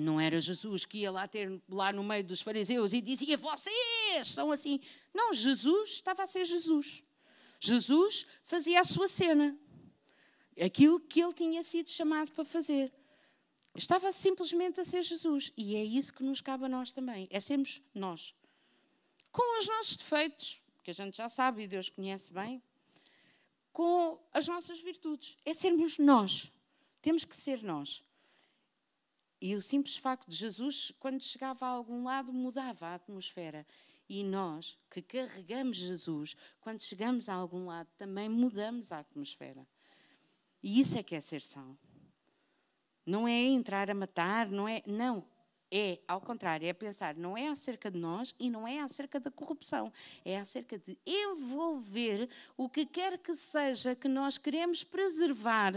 Não 0.00 0.20
era 0.20 0.40
Jesus 0.40 0.84
que 0.84 0.98
ia 0.98 1.10
lá 1.10 1.26
ter 1.26 1.60
lá 1.68 1.92
no 1.92 2.04
meio 2.04 2.22
dos 2.22 2.40
fariseus 2.40 2.92
e 2.92 3.00
dizia: 3.00 3.36
Vocês 3.36 4.28
são 4.28 4.52
assim. 4.52 4.80
Não, 5.12 5.32
Jesus 5.32 5.90
estava 5.90 6.22
a 6.22 6.26
ser 6.26 6.44
Jesus. 6.44 7.02
Jesus 7.58 8.24
fazia 8.44 8.80
a 8.80 8.84
sua 8.84 9.08
cena, 9.08 9.58
aquilo 10.64 11.00
que 11.00 11.20
ele 11.20 11.32
tinha 11.32 11.62
sido 11.64 11.90
chamado 11.90 12.30
para 12.30 12.44
fazer. 12.44 12.92
Estava 13.78 14.10
simplesmente 14.10 14.80
a 14.80 14.84
ser 14.84 15.04
Jesus. 15.04 15.52
E 15.56 15.76
é 15.76 15.84
isso 15.84 16.12
que 16.12 16.24
nos 16.24 16.40
cabe 16.40 16.64
a 16.64 16.68
nós 16.68 16.90
também: 16.90 17.28
é 17.30 17.38
sermos 17.38 17.80
nós. 17.94 18.34
Com 19.30 19.60
os 19.60 19.68
nossos 19.68 19.96
defeitos, 19.96 20.60
que 20.82 20.90
a 20.90 20.94
gente 20.94 21.16
já 21.16 21.28
sabe 21.28 21.62
e 21.62 21.68
Deus 21.68 21.88
conhece 21.88 22.32
bem, 22.32 22.60
com 23.72 24.18
as 24.32 24.48
nossas 24.48 24.80
virtudes. 24.80 25.36
É 25.44 25.54
sermos 25.54 25.96
nós. 25.96 26.52
Temos 27.00 27.24
que 27.24 27.36
ser 27.36 27.62
nós. 27.62 28.02
E 29.40 29.54
o 29.54 29.62
simples 29.62 29.96
facto 29.96 30.28
de 30.28 30.34
Jesus, 30.34 30.92
quando 30.98 31.22
chegava 31.22 31.64
a 31.64 31.68
algum 31.68 32.02
lado, 32.02 32.32
mudava 32.32 32.86
a 32.86 32.94
atmosfera. 32.96 33.64
E 34.08 34.24
nós, 34.24 34.76
que 34.90 35.00
carregamos 35.00 35.76
Jesus, 35.76 36.34
quando 36.60 36.82
chegamos 36.82 37.28
a 37.28 37.34
algum 37.34 37.66
lado, 37.66 37.88
também 37.96 38.28
mudamos 38.28 38.90
a 38.90 38.98
atmosfera. 38.98 39.64
E 40.60 40.80
isso 40.80 40.98
é 40.98 41.02
que 41.04 41.14
é 41.14 41.20
ser 41.20 41.42
sal. 41.42 41.76
Não 43.08 43.26
é 43.26 43.40
entrar 43.40 43.90
a 43.90 43.94
matar, 43.94 44.50
não 44.50 44.68
é. 44.68 44.82
Não. 44.86 45.24
É, 45.70 45.98
ao 46.06 46.20
contrário, 46.20 46.66
é 46.66 46.72
pensar, 46.72 47.14
não 47.14 47.36
é 47.36 47.48
acerca 47.48 47.90
de 47.90 47.98
nós 47.98 48.34
e 48.38 48.50
não 48.50 48.68
é 48.68 48.80
acerca 48.80 49.18
da 49.18 49.30
corrupção. 49.30 49.90
É 50.24 50.38
acerca 50.38 50.78
de 50.78 50.98
envolver 51.06 52.28
o 52.56 52.68
que 52.68 52.84
quer 52.84 53.16
que 53.18 53.34
seja 53.34 53.94
que 53.94 54.08
nós 54.08 54.36
queremos 54.36 54.84
preservar 54.84 55.72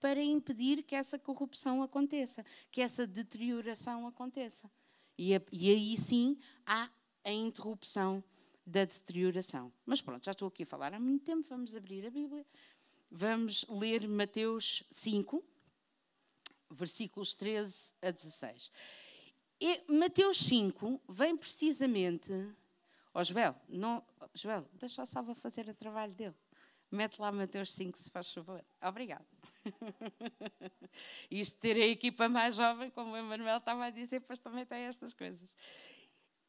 para 0.00 0.22
impedir 0.22 0.82
que 0.82 0.94
essa 0.94 1.18
corrupção 1.18 1.82
aconteça, 1.82 2.44
que 2.70 2.80
essa 2.80 3.06
deterioração 3.06 4.06
aconteça. 4.06 4.70
E, 5.18 5.32
e 5.52 5.70
aí 5.70 5.96
sim 5.98 6.38
há 6.66 6.88
a 7.22 7.30
interrupção 7.30 8.24
da 8.66 8.86
deterioração. 8.86 9.70
Mas 9.84 10.00
pronto, 10.00 10.24
já 10.24 10.32
estou 10.32 10.48
aqui 10.48 10.62
a 10.62 10.66
falar 10.66 10.94
há 10.94 11.00
muito 11.00 11.24
tempo, 11.24 11.46
vamos 11.48 11.76
abrir 11.76 12.06
a 12.06 12.10
Bíblia. 12.10 12.46
Vamos 13.10 13.66
ler 13.68 14.08
Mateus 14.08 14.84
5, 14.90 15.44
versículos 16.70 17.34
13 17.34 17.94
a 18.02 18.10
16. 18.10 18.70
E 19.60 19.92
Mateus 19.92 20.38
5 20.38 21.00
vem 21.08 21.36
precisamente. 21.36 22.32
Ó 23.12 23.20
oh, 23.20 23.24
Joel, 23.24 23.54
não, 23.68 24.02
Joel, 24.34 24.66
deixa 24.74 25.02
o 25.02 25.06
Salva 25.06 25.34
fazer 25.34 25.68
o 25.68 25.74
trabalho 25.74 26.12
dele. 26.14 26.36
Mete 26.90 27.20
lá 27.20 27.30
Mateus 27.30 27.72
5, 27.72 27.96
se 27.98 28.10
faz 28.10 28.32
favor. 28.32 28.64
Obrigado. 28.82 29.26
Isto 31.30 31.60
ter 31.60 31.76
a 31.76 31.86
equipa 31.86 32.28
mais 32.28 32.56
jovem, 32.56 32.90
como 32.90 33.12
o 33.12 33.16
Emanuel 33.16 33.58
estava 33.58 33.84
a 33.84 33.90
dizer, 33.90 34.20
depois 34.20 34.40
também 34.40 34.66
tem 34.66 34.84
estas 34.84 35.12
coisas. 35.12 35.54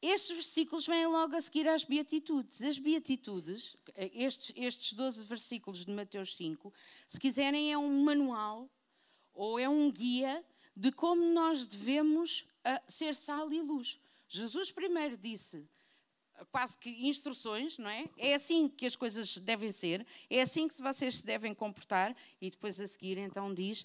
Estes 0.01 0.35
versículos 0.35 0.87
vêm 0.87 1.05
logo 1.05 1.35
a 1.35 1.41
seguir 1.41 1.67
às 1.67 1.83
Beatitudes. 1.83 2.61
As 2.63 2.79
Beatitudes, 2.79 3.77
estes, 3.95 4.51
estes 4.55 4.93
12 4.93 5.25
versículos 5.25 5.85
de 5.85 5.91
Mateus 5.91 6.35
5, 6.35 6.73
se 7.07 7.19
quiserem, 7.19 7.71
é 7.71 7.77
um 7.77 8.03
manual 8.03 8.67
ou 9.41 9.57
é 9.57 9.67
um 9.67 9.91
guia 9.91 10.45
de 10.75 10.91
como 10.91 11.25
nós 11.33 11.65
devemos 11.65 12.41
uh, 12.41 12.79
ser 12.87 13.15
sal 13.15 13.51
e 13.51 13.59
luz. 13.59 13.99
Jesus 14.27 14.71
primeiro 14.71 15.17
disse 15.17 15.67
quase 16.51 16.77
que 16.77 17.07
instruções, 17.07 17.79
não 17.79 17.89
é? 17.89 18.07
É 18.19 18.35
assim 18.35 18.69
que 18.69 18.85
as 18.85 18.95
coisas 18.95 19.35
devem 19.37 19.71
ser, 19.71 20.05
é 20.29 20.41
assim 20.41 20.67
que 20.67 20.79
vocês 20.79 21.15
se 21.15 21.25
devem 21.25 21.55
comportar, 21.55 22.15
e 22.39 22.51
depois 22.51 22.79
a 22.79 22.85
seguir 22.85 23.17
então 23.17 23.51
diz: 23.51 23.83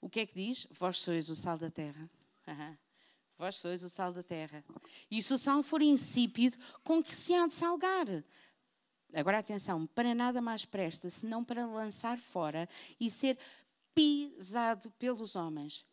o 0.00 0.10
que 0.10 0.18
é 0.18 0.26
que 0.26 0.34
diz? 0.34 0.66
Vós 0.72 0.98
sois 0.98 1.28
o 1.28 1.36
sal 1.36 1.56
da 1.56 1.70
terra. 1.70 2.10
Uhum. 2.48 2.76
Vós 3.38 3.56
sois 3.56 3.84
o 3.84 3.88
sal 3.88 4.12
da 4.12 4.22
terra. 4.22 4.64
E 5.08 5.22
se 5.22 5.32
o 5.32 5.38
sal 5.38 5.62
for 5.62 5.80
insípido, 5.80 6.56
com 6.82 7.00
que 7.00 7.14
se 7.14 7.32
há 7.34 7.46
de 7.46 7.54
salgar? 7.54 8.06
Agora 9.14 9.38
atenção, 9.38 9.86
para 9.86 10.14
nada 10.14 10.40
mais 10.40 10.64
presta 10.64 11.10
senão 11.10 11.44
para 11.44 11.66
lançar 11.66 12.18
fora 12.18 12.68
e 12.98 13.10
ser 13.10 13.38
pisado 13.94 14.90
pelos 14.98 15.36
homens. 15.36 15.84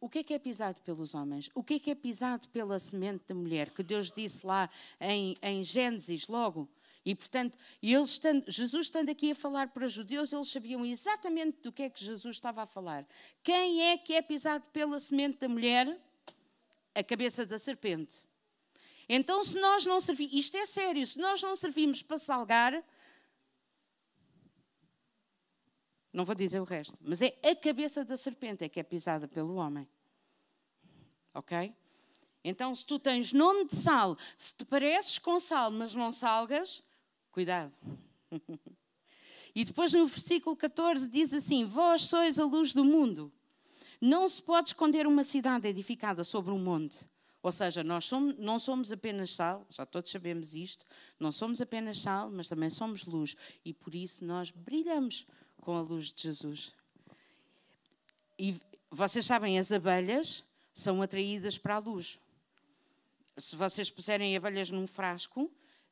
O 0.00 0.08
que 0.08 0.18
é 0.18 0.22
que 0.24 0.34
é 0.34 0.38
pisado 0.38 0.80
pelos 0.82 1.14
homens? 1.14 1.48
O 1.54 1.62
que 1.62 1.74
é 1.74 1.78
que 1.78 1.90
é 1.90 1.94
pisado 1.94 2.48
pela 2.48 2.78
semente 2.78 3.24
da 3.28 3.34
mulher? 3.34 3.70
Que 3.70 3.82
Deus 3.82 4.10
disse 4.10 4.44
lá 4.44 4.68
em, 5.00 5.36
em 5.40 5.62
Gênesis, 5.62 6.26
logo. 6.26 6.68
E, 7.04 7.14
portanto, 7.14 7.58
estando, 7.80 8.44
Jesus 8.48 8.86
estando 8.86 9.10
aqui 9.10 9.32
a 9.32 9.34
falar 9.34 9.68
para 9.68 9.84
os 9.84 9.92
judeus, 9.92 10.32
eles 10.32 10.48
sabiam 10.48 10.84
exatamente 10.84 11.58
do 11.62 11.72
que 11.72 11.82
é 11.82 11.90
que 11.90 12.04
Jesus 12.04 12.36
estava 12.36 12.62
a 12.62 12.66
falar. 12.66 13.06
Quem 13.42 13.90
é 13.90 13.98
que 13.98 14.14
é 14.14 14.22
pisado 14.22 14.64
pela 14.72 14.98
semente 15.00 15.38
da 15.38 15.48
mulher? 15.48 16.00
A 16.94 17.02
cabeça 17.02 17.44
da 17.46 17.58
serpente. 17.58 18.16
Então, 19.08 19.42
se 19.42 19.58
nós 19.60 19.84
não 19.84 20.00
servimos, 20.00 20.34
isto 20.34 20.56
é 20.56 20.66
sério, 20.66 21.06
se 21.06 21.18
nós 21.18 21.42
não 21.42 21.56
servimos 21.56 22.02
para 22.02 22.18
salgar, 22.18 22.84
Não 26.12 26.24
vou 26.24 26.34
dizer 26.34 26.60
o 26.60 26.64
resto, 26.64 26.96
mas 27.00 27.22
é 27.22 27.34
a 27.42 27.56
cabeça 27.56 28.04
da 28.04 28.16
serpente 28.16 28.64
é 28.64 28.68
que 28.68 28.78
é 28.78 28.82
pisada 28.82 29.26
pelo 29.26 29.54
homem. 29.54 29.88
Ok? 31.32 31.74
Então, 32.44 32.74
se 32.74 32.84
tu 32.84 32.98
tens 32.98 33.32
nome 33.32 33.66
de 33.66 33.76
sal, 33.76 34.18
se 34.36 34.54
te 34.54 34.64
pareces 34.64 35.18
com 35.18 35.40
sal, 35.40 35.70
mas 35.70 35.94
não 35.94 36.12
salgas, 36.12 36.82
cuidado. 37.30 37.72
e 39.54 39.64
depois 39.64 39.92
no 39.92 40.06
versículo 40.06 40.56
14 40.56 41.08
diz 41.08 41.32
assim: 41.32 41.64
Vós 41.64 42.02
sois 42.02 42.38
a 42.38 42.44
luz 42.44 42.72
do 42.72 42.84
mundo. 42.84 43.32
Não 44.00 44.28
se 44.28 44.42
pode 44.42 44.70
esconder 44.70 45.06
uma 45.06 45.22
cidade 45.22 45.68
edificada 45.68 46.24
sobre 46.24 46.50
um 46.50 46.58
monte. 46.58 47.08
Ou 47.40 47.50
seja, 47.50 47.82
nós 47.82 48.04
somos, 48.04 48.36
não 48.38 48.58
somos 48.58 48.92
apenas 48.92 49.34
sal, 49.34 49.66
já 49.68 49.86
todos 49.86 50.10
sabemos 50.10 50.54
isto, 50.54 50.84
não 51.18 51.32
somos 51.32 51.60
apenas 51.60 51.98
sal, 51.98 52.30
mas 52.30 52.48
também 52.48 52.70
somos 52.70 53.04
luz. 53.04 53.36
E 53.64 53.72
por 53.72 53.94
isso 53.94 54.24
nós 54.24 54.50
brilhamos 54.50 55.26
com 55.62 55.76
a 55.76 55.80
luz 55.80 56.12
de 56.12 56.22
Jesus. 56.24 56.72
E 58.38 58.60
vocês 58.90 59.24
sabem, 59.24 59.58
as 59.58 59.72
abelhas 59.72 60.44
são 60.74 61.00
atraídas 61.00 61.56
para 61.56 61.76
a 61.76 61.78
luz. 61.78 62.18
Se 63.38 63.56
vocês 63.56 63.88
puserem 63.88 64.36
abelhas 64.36 64.70
num 64.70 64.86
frasco 64.86 65.50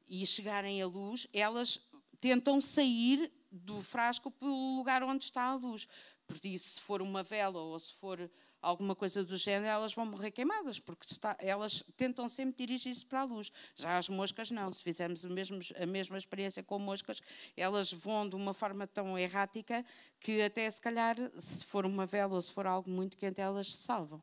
e 0.09 0.27
chegarem 0.27 0.83
à 0.83 0.87
luz, 0.87 1.27
elas 1.33 1.81
tentam 2.21 2.61
sair 2.61 3.33
do 3.51 3.81
frasco 3.81 4.31
pelo 4.31 4.77
lugar 4.77 5.03
onde 5.03 5.25
está 5.25 5.45
a 5.45 5.55
luz. 5.55 5.89
Porque 6.27 6.59
se 6.59 6.81
for 6.81 7.01
uma 7.01 7.23
vela 7.23 7.61
ou 7.61 7.79
se 7.79 7.93
for 7.95 8.31
alguma 8.61 8.95
coisa 8.95 9.25
do 9.25 9.37
género, 9.37 9.67
elas 9.67 9.95
vão 9.95 10.07
morrer 10.07 10.31
queimadas, 10.31 10.79
porque 10.79 11.07
está, 11.11 11.37
elas 11.39 11.83
tentam 11.97 12.29
sempre 12.29 12.55
dirigir-se 12.67 13.05
para 13.05 13.21
a 13.21 13.25
luz. 13.25 13.51
Já 13.75 13.97
as 13.97 14.09
moscas 14.09 14.51
não, 14.51 14.71
se 14.73 14.83
fizermos 14.83 15.25
mesmo, 15.25 15.61
a 15.81 15.87
mesma 15.87 16.19
experiência 16.19 16.63
com 16.63 16.79
moscas, 16.79 17.21
elas 17.57 17.93
voam 17.93 18.29
de 18.29 18.37
uma 18.37 18.53
forma 18.53 18.87
tão 18.87 19.19
errática 19.19 19.85
que 20.19 20.43
até 20.43 20.71
se 20.71 20.81
calhar, 20.81 21.17
se 21.39 21.65
for 21.65 21.87
uma 21.87 22.07
vela 22.07 22.35
ou 22.35 22.43
se 22.43 22.53
for 22.53 22.67
algo 22.67 22.91
muito 22.91 23.17
quente, 23.17 23.41
elas 23.41 23.73
se 23.73 23.79
salvam. 23.79 24.23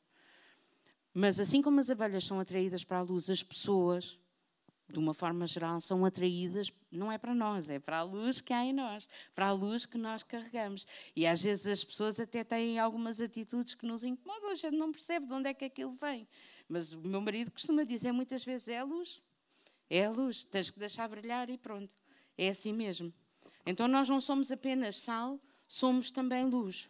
Mas 1.14 1.40
assim 1.40 1.62
como 1.62 1.80
as 1.80 1.90
abelhas 1.90 2.24
são 2.24 2.40
atraídas 2.40 2.84
para 2.84 3.00
a 3.00 3.02
luz, 3.02 3.30
as 3.30 3.42
pessoas 3.42 4.20
de 4.90 4.98
uma 4.98 5.14
forma 5.14 5.46
geral, 5.46 5.82
são 5.82 6.06
atraídas, 6.06 6.72
não 6.92 7.12
é 7.12 7.18
para 7.18 7.36
nós, 7.36 7.70
é 7.70 7.78
para 7.78 8.00
a 8.00 8.04
luz 8.04 8.40
que 8.40 8.54
há 8.54 8.64
em 8.64 8.72
nós, 8.72 9.08
para 9.36 9.48
a 9.48 9.52
luz 9.52 9.86
que 9.86 9.98
nós 9.98 10.24
carregamos. 10.24 10.88
E 11.16 11.28
às 11.28 11.44
vezes 11.44 11.68
as 11.68 11.84
pessoas 11.84 12.20
até 12.20 12.44
têm 12.44 12.80
algumas 12.80 13.20
atitudes 13.20 13.76
que 13.76 13.86
nos 13.86 14.04
incomodam, 14.04 14.50
a 14.50 14.56
gente 14.56 14.78
não 14.78 14.92
percebe 14.92 15.26
de 15.26 15.34
onde 15.34 15.50
é 15.50 15.54
que 15.54 15.66
aquilo 15.66 15.98
vem. 16.00 16.28
Mas 16.70 16.94
o 16.94 17.00
meu 17.00 17.20
marido 17.20 17.52
costuma 17.52 17.84
dizer 17.84 18.12
muitas 18.12 18.46
vezes: 18.46 18.70
é 18.70 18.80
a 18.80 18.84
luz, 18.84 19.22
é 19.90 20.06
a 20.06 20.10
luz, 20.10 20.44
tens 20.46 20.70
que 20.70 20.80
deixar 20.80 21.08
brilhar 21.10 21.50
e 21.50 21.58
pronto. 21.58 21.94
É 22.38 22.50
assim 22.50 22.72
mesmo. 22.72 23.14
Então 23.66 23.88
nós 23.88 24.08
não 24.08 24.22
somos 24.22 24.52
apenas 24.52 24.96
sal, 24.96 25.40
somos 25.68 26.12
também 26.12 26.46
luz. 26.46 26.90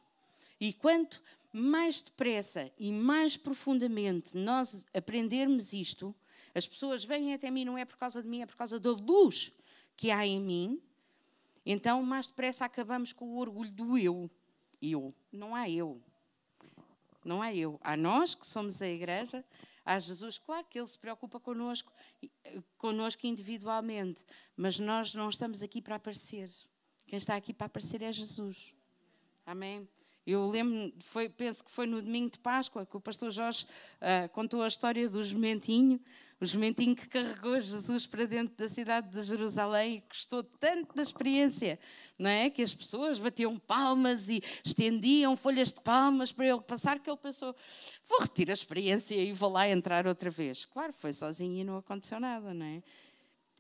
E 0.60 0.72
quanto 0.74 1.22
mais 1.52 2.02
depressa 2.02 2.72
e 2.78 2.92
mais 2.92 3.36
profundamente 3.36 4.38
nós 4.38 4.86
aprendermos 4.94 5.74
isto, 5.74 6.14
as 6.58 6.66
pessoas 6.66 7.06
vêm 7.06 7.36
até 7.36 7.52
mim, 7.52 7.64
não 7.64 7.78
é 7.78 7.86
por 7.86 7.98
causa 7.98 8.20
de 8.20 8.28
mim, 8.28 8.42
é 8.42 8.48
por 8.48 8.56
causa 8.56 8.80
da 8.80 8.90
luz 8.90 9.52
que 9.96 10.10
há 10.10 10.26
em 10.26 10.42
mim. 10.42 10.82
Então, 11.64 12.02
mais 12.02 12.28
depressa 12.28 12.66
acabamos 12.66 13.14
com 13.14 13.26
o 13.26 13.38
orgulho 13.38 13.72
do 13.72 13.96
eu. 13.96 14.28
Eu. 14.82 15.14
Não 15.32 15.54
há 15.54 15.70
eu. 15.70 16.02
Não 17.24 17.44
há 17.44 17.54
eu. 17.54 17.80
Há 17.84 17.96
nós, 17.96 18.34
que 18.34 18.48
somos 18.48 18.82
a 18.82 18.88
igreja, 18.88 19.46
há 19.86 20.00
Jesus, 20.00 20.40
claro 20.40 20.66
que 20.68 20.80
Ele 20.80 20.88
se 20.88 20.98
preocupa 20.98 21.40
connosco, 21.40 21.94
connosco 22.80 23.28
individualmente, 23.28 24.26
mas 24.56 24.80
nós 24.80 25.14
não 25.14 25.30
estamos 25.30 25.62
aqui 25.62 25.80
para 25.80 25.98
aparecer. 25.98 26.50
Quem 27.06 27.18
está 27.18 27.36
aqui 27.36 27.54
para 27.54 27.68
aparecer 27.68 28.02
é 28.02 28.12
Jesus. 28.12 28.74
Amém? 29.46 29.88
Eu 30.26 30.50
lembro, 30.50 30.92
foi, 31.02 31.30
penso 31.30 31.64
que 31.64 31.70
foi 31.70 31.86
no 31.86 32.02
domingo 32.02 32.32
de 32.32 32.40
Páscoa 32.40 32.84
que 32.84 32.98
o 32.98 33.00
pastor 33.00 33.30
Jorge 33.30 33.68
uh, 34.02 34.28
contou 34.30 34.64
a 34.64 34.68
história 34.68 35.08
do 35.08 35.24
jumentinho 35.24 36.02
O 36.40 36.46
jumentinho 36.46 36.96
que 36.96 37.10
carregou 37.10 37.60
Jesus 37.60 38.06
para 38.06 38.26
dentro 38.26 38.56
da 38.56 38.70
cidade 38.70 39.10
de 39.10 39.22
Jerusalém 39.24 39.96
e 39.96 40.04
gostou 40.08 40.44
tanto 40.44 40.96
da 40.96 41.02
experiência, 41.02 41.80
não 42.18 42.30
é? 42.30 42.48
Que 42.48 42.62
as 42.62 42.76
pessoas 42.76 43.18
batiam 43.18 43.58
palmas 43.58 44.30
e 44.30 44.44
estendiam 44.64 45.36
folhas 45.36 45.72
de 45.72 45.82
palmas 45.82 46.32
para 46.32 46.48
ele 46.48 46.62
passar, 46.62 47.00
que 47.00 47.10
ele 47.10 47.18
pensou: 47.18 47.56
vou 48.06 48.20
retirar 48.20 48.52
a 48.52 48.54
experiência 48.54 49.16
e 49.16 49.34
vou 49.34 49.50
lá 49.50 49.68
entrar 49.68 50.06
outra 50.06 50.30
vez. 50.30 50.64
Claro, 50.66 50.94
foi 50.94 51.12
sozinho 51.12 51.62
e 51.62 51.64
não 51.64 51.78
aconteceu 51.78 52.20
nada, 52.20 52.54
não 52.54 52.66
é? 52.66 52.84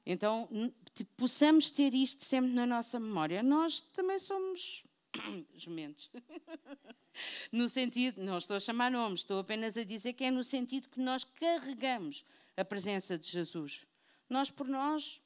Então, 0.05 0.47
tipo, 0.93 1.09
possamos 1.17 1.71
ter 1.71 1.95
isto 1.95 2.23
sempre 2.23 2.51
na 2.51 2.67
nossa 2.67 2.99
memória. 2.99 3.41
Nós 3.41 3.81
também 3.81 4.19
somos 4.19 4.83
jumentos. 5.57 6.11
no 7.51 7.67
sentido, 7.67 8.23
não 8.23 8.37
estou 8.37 8.55
a 8.55 8.59
chamar 8.59 8.91
nomes, 8.91 9.21
estou 9.21 9.39
apenas 9.39 9.75
a 9.77 9.83
dizer 9.83 10.13
que 10.13 10.23
é 10.23 10.29
no 10.29 10.43
sentido 10.43 10.89
que 10.89 11.01
nós 11.01 11.23
carregamos 11.23 12.23
a 12.57 12.65
presença 12.65 13.17
de 13.17 13.29
Jesus. 13.29 13.85
Nós, 14.29 14.49
por 14.49 14.67
nós, 14.67 15.21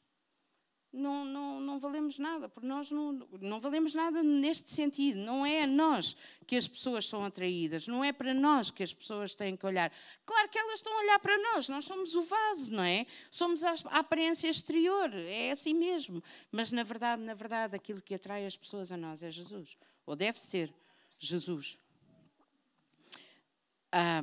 não, 0.94 1.24
não, 1.24 1.62
não 1.62 1.80
valemos 1.80 2.20
nada, 2.20 2.50
por 2.50 2.64
nós 2.64 2.92
não, 2.92 3.14
não 3.40 3.62
valemos 3.62 3.94
nada 3.94 4.22
neste 4.22 4.72
sentido. 4.72 5.20
Não 5.20 5.46
é 5.46 5.64
a 5.64 5.68
nós 5.68 6.18
que 6.46 6.56
as 6.56 6.68
pessoas 6.68 7.08
são 7.08 7.24
atraídas, 7.24 7.88
não 7.88 8.04
é 8.04 8.12
para 8.12 8.34
nós 8.34 8.70
que 8.70 8.84
as 8.84 8.94
pessoas 8.94 9.34
têm 9.34 9.56
que 9.56 9.66
olhar. 9.66 9.92
Claro 10.26 10.50
que 10.50 10.60
elas 10.60 10.76
estão 10.76 10.94
a 10.94 11.02
olhar 11.02 11.20
para 11.20 11.38
nós, 11.38 11.70
nós 11.70 11.86
somos 11.86 12.14
o 12.14 12.24
vaso, 12.24 12.74
não 12.74 12.84
é? 12.84 13.06
Somos 13.30 13.64
a, 13.64 13.74
aparência 13.92 14.50
exterior, 14.50 15.10
é 15.14 15.52
assim 15.52 15.74
mesmo. 15.74 16.22
Mas 16.52 16.72
na 16.72 16.84
verdade, 16.84 17.22
na 17.24 17.34
verdade, 17.34 17.76
aquilo 17.76 18.02
que 18.02 18.16
atrai 18.16 18.46
as 18.46 18.58
pessoas 18.58 18.92
a 18.92 18.98
nós 18.98 19.24
é 19.24 19.32
Jesus, 19.32 19.78
ou 20.06 20.16
deve 20.16 20.40
ser 20.40 20.74
Jesus. 21.18 21.78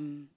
Um, 0.01 0.27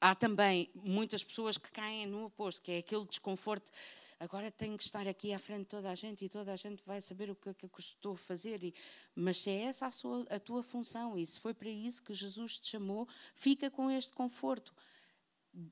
há 0.00 0.14
também 0.14 0.70
muitas 0.74 1.22
pessoas 1.22 1.56
que 1.56 1.70
caem 1.70 2.06
no 2.06 2.26
oposto, 2.26 2.62
que 2.62 2.72
é 2.72 2.78
aquele 2.78 3.04
desconforto. 3.04 3.70
Agora 4.18 4.50
tenho 4.50 4.78
que 4.78 4.84
estar 4.84 5.06
aqui 5.06 5.32
à 5.34 5.38
frente 5.38 5.60
de 5.60 5.66
toda 5.66 5.90
a 5.90 5.94
gente 5.94 6.24
e 6.24 6.28
toda 6.28 6.52
a 6.52 6.56
gente 6.56 6.82
vai 6.86 7.00
saber 7.00 7.30
o 7.30 7.34
que, 7.34 7.52
que 7.52 7.64
eu 7.64 7.70
estou 7.78 8.14
a 8.14 8.16
fazer. 8.16 8.64
E, 8.64 8.74
mas 9.14 9.40
se 9.40 9.50
é 9.50 9.64
essa 9.64 9.86
a, 9.86 9.90
sua, 9.90 10.22
a 10.30 10.40
tua 10.40 10.62
função 10.62 11.18
e 11.18 11.26
se 11.26 11.38
foi 11.38 11.52
para 11.52 11.68
isso 11.68 12.02
que 12.02 12.14
Jesus 12.14 12.58
te 12.58 12.68
chamou, 12.68 13.06
fica 13.34 13.70
com 13.70 13.90
este 13.90 14.14
conforto. 14.14 14.72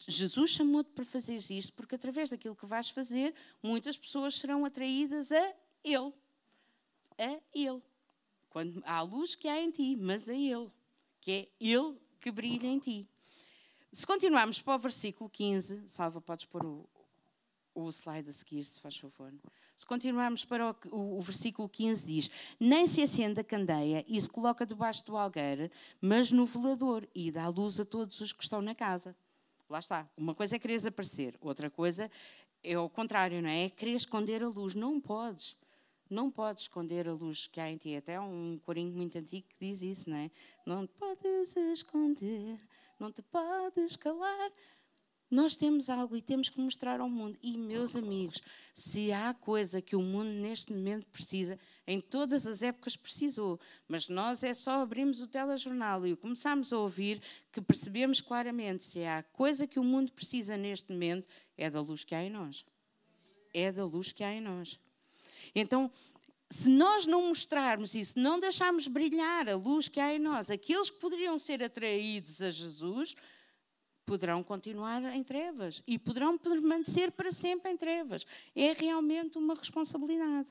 Jesus 0.06 0.50
chamou-te 0.50 0.90
para 0.90 1.04
fazer 1.04 1.36
isto, 1.36 1.72
porque 1.72 1.94
através 1.94 2.30
daquilo 2.30 2.56
que 2.56 2.66
vais 2.66 2.90
fazer, 2.90 3.34
muitas 3.62 3.96
pessoas 3.96 4.34
serão 4.34 4.64
atraídas 4.64 5.32
a 5.32 5.54
Ele. 5.82 6.12
A 7.18 7.40
Ele. 7.54 7.82
Quando 8.50 8.82
há 8.84 8.98
a 8.98 9.02
luz 9.02 9.34
que 9.34 9.48
há 9.48 9.60
em 9.60 9.70
ti, 9.70 9.96
mas 9.96 10.28
a 10.28 10.34
Ele. 10.34 10.70
Que 11.20 11.32
é 11.32 11.48
Ele 11.60 11.96
que 12.20 12.30
brilha 12.30 12.66
em 12.66 12.78
ti. 12.78 13.08
Se 13.94 14.04
continuarmos 14.04 14.60
para 14.60 14.74
o 14.74 14.78
versículo 14.80 15.30
15, 15.30 15.84
Salva, 15.86 16.20
podes 16.20 16.46
pôr 16.46 16.66
o, 16.66 16.84
o 17.72 17.88
slide 17.92 18.28
a 18.28 18.32
seguir, 18.32 18.64
se 18.64 18.80
faz 18.80 18.96
favor. 18.96 19.32
Se 19.76 19.86
continuarmos 19.86 20.44
para 20.44 20.68
o, 20.68 20.76
o, 20.90 21.18
o, 21.18 21.22
versículo 21.22 21.68
15, 21.68 22.04
diz: 22.04 22.30
Nem 22.58 22.88
se 22.88 23.00
acende 23.02 23.38
a 23.38 23.44
candeia 23.44 24.04
e 24.08 24.20
se 24.20 24.28
coloca 24.28 24.66
debaixo 24.66 25.06
do 25.06 25.16
algueire, 25.16 25.70
mas 26.00 26.32
no 26.32 26.44
velador, 26.44 27.06
e 27.14 27.30
dá 27.30 27.46
luz 27.46 27.78
a 27.78 27.84
todos 27.84 28.20
os 28.20 28.32
que 28.32 28.42
estão 28.42 28.60
na 28.60 28.74
casa. 28.74 29.14
Lá 29.70 29.78
está. 29.78 30.10
Uma 30.16 30.34
coisa 30.34 30.56
é 30.56 30.58
querer 30.58 30.84
aparecer, 30.84 31.38
outra 31.40 31.70
coisa 31.70 32.10
é 32.64 32.76
o 32.76 32.90
contrário, 32.90 33.40
não 33.40 33.48
é? 33.48 33.66
É 33.66 33.70
querer 33.70 33.94
esconder 33.94 34.42
a 34.42 34.48
luz. 34.48 34.74
Não 34.74 35.00
podes. 35.00 35.56
Não 36.10 36.32
podes 36.32 36.64
esconder 36.64 37.06
a 37.06 37.12
luz 37.12 37.46
que 37.46 37.60
há 37.60 37.70
em 37.70 37.76
ti. 37.76 37.94
Até 37.94 38.16
há 38.16 38.22
um 38.22 38.58
corinho 38.64 38.92
muito 38.92 39.16
antigo 39.16 39.46
que 39.48 39.56
diz 39.60 39.82
isso, 39.82 40.10
não 40.10 40.16
é? 40.16 40.32
Não 40.66 40.84
podes 40.84 41.54
esconder 41.56 42.58
não 42.98 43.10
te 43.12 43.22
podes 43.22 43.96
calar. 43.96 44.52
Nós 45.30 45.56
temos 45.56 45.88
algo 45.88 46.16
e 46.16 46.22
temos 46.22 46.48
que 46.48 46.60
mostrar 46.60 47.00
ao 47.00 47.08
mundo. 47.08 47.36
E, 47.42 47.56
meus 47.56 47.96
amigos, 47.96 48.40
se 48.72 49.10
há 49.10 49.34
coisa 49.34 49.80
que 49.82 49.96
o 49.96 50.02
mundo 50.02 50.28
neste 50.28 50.72
momento 50.72 51.06
precisa, 51.06 51.58
em 51.86 52.00
todas 52.00 52.46
as 52.46 52.62
épocas 52.62 52.96
precisou, 52.96 53.58
mas 53.88 54.08
nós 54.08 54.42
é 54.44 54.54
só 54.54 54.82
abrimos 54.82 55.20
o 55.20 55.26
telejornal 55.26 56.06
e 56.06 56.14
começamos 56.14 56.72
a 56.72 56.78
ouvir 56.78 57.20
que 57.50 57.60
percebemos 57.60 58.20
claramente 58.20 58.84
se 58.84 59.04
há 59.04 59.22
coisa 59.22 59.66
que 59.66 59.80
o 59.80 59.84
mundo 59.84 60.12
precisa 60.12 60.56
neste 60.56 60.92
momento, 60.92 61.26
é 61.56 61.68
da 61.68 61.80
luz 61.80 62.04
que 62.04 62.14
há 62.14 62.22
em 62.22 62.30
nós. 62.30 62.64
É 63.52 63.72
da 63.72 63.84
luz 63.84 64.12
que 64.12 64.22
há 64.22 64.32
em 64.32 64.40
nós. 64.40 64.78
Então, 65.54 65.90
se 66.54 66.70
nós 66.70 67.04
não 67.04 67.26
mostrarmos 67.26 67.96
isso, 67.96 68.16
não 68.16 68.38
deixarmos 68.38 68.86
brilhar 68.86 69.48
a 69.48 69.56
luz 69.56 69.88
que 69.88 69.98
há 69.98 70.14
em 70.14 70.20
nós, 70.20 70.50
aqueles 70.50 70.88
que 70.88 71.00
poderiam 71.00 71.36
ser 71.36 71.60
atraídos 71.60 72.40
a 72.40 72.52
Jesus 72.52 73.16
poderão 74.06 74.40
continuar 74.40 75.02
em 75.16 75.24
trevas 75.24 75.82
e 75.84 75.98
poderão 75.98 76.38
permanecer 76.38 77.10
para 77.10 77.32
sempre 77.32 77.72
em 77.72 77.76
trevas. 77.76 78.24
É 78.54 78.72
realmente 78.72 79.36
uma 79.36 79.56
responsabilidade. 79.56 80.50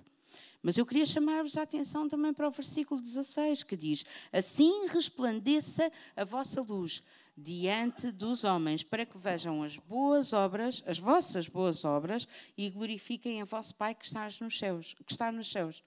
Mas 0.61 0.77
eu 0.77 0.85
queria 0.85 1.05
chamar-vos 1.05 1.55
a 1.55 1.61
atenção 1.61 2.09
também 2.09 2.33
para 2.33 2.49
o 2.49 2.51
versículo 2.51 2.99
16, 2.99 3.63
que 3.63 3.77
diz: 3.77 4.03
Assim 4.33 4.87
resplandeça 4.87 5.89
a 6.17 6.25
vossa 6.25 6.59
luz 6.59 7.01
diante 7.35 8.11
dos 8.11 8.43
homens, 8.43 8.83
para 8.83 9.05
que 9.05 9.17
vejam 9.17 9.63
as 9.63 9.77
boas 9.77 10.33
obras, 10.33 10.83
as 10.85 10.99
vossas 10.99 11.47
boas 11.47 11.83
obras, 11.83 12.27
e 12.57 12.69
glorifiquem 12.69 13.41
a 13.41 13.45
vosso 13.45 13.75
Pai 13.75 13.95
que 13.95 14.05
está 14.05 14.29
nos 14.41 14.57
céus. 14.57 14.93
Que 15.05 15.11
está 15.11 15.31
nos 15.31 15.51
céus. 15.51 15.83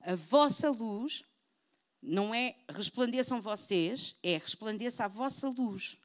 A 0.00 0.14
vossa 0.14 0.70
luz 0.70 1.24
não 2.02 2.34
é 2.34 2.54
resplandeçam 2.68 3.40
vocês, 3.40 4.14
é 4.22 4.36
resplandeça 4.36 5.04
a 5.04 5.08
vossa 5.08 5.48
luz. 5.48 5.98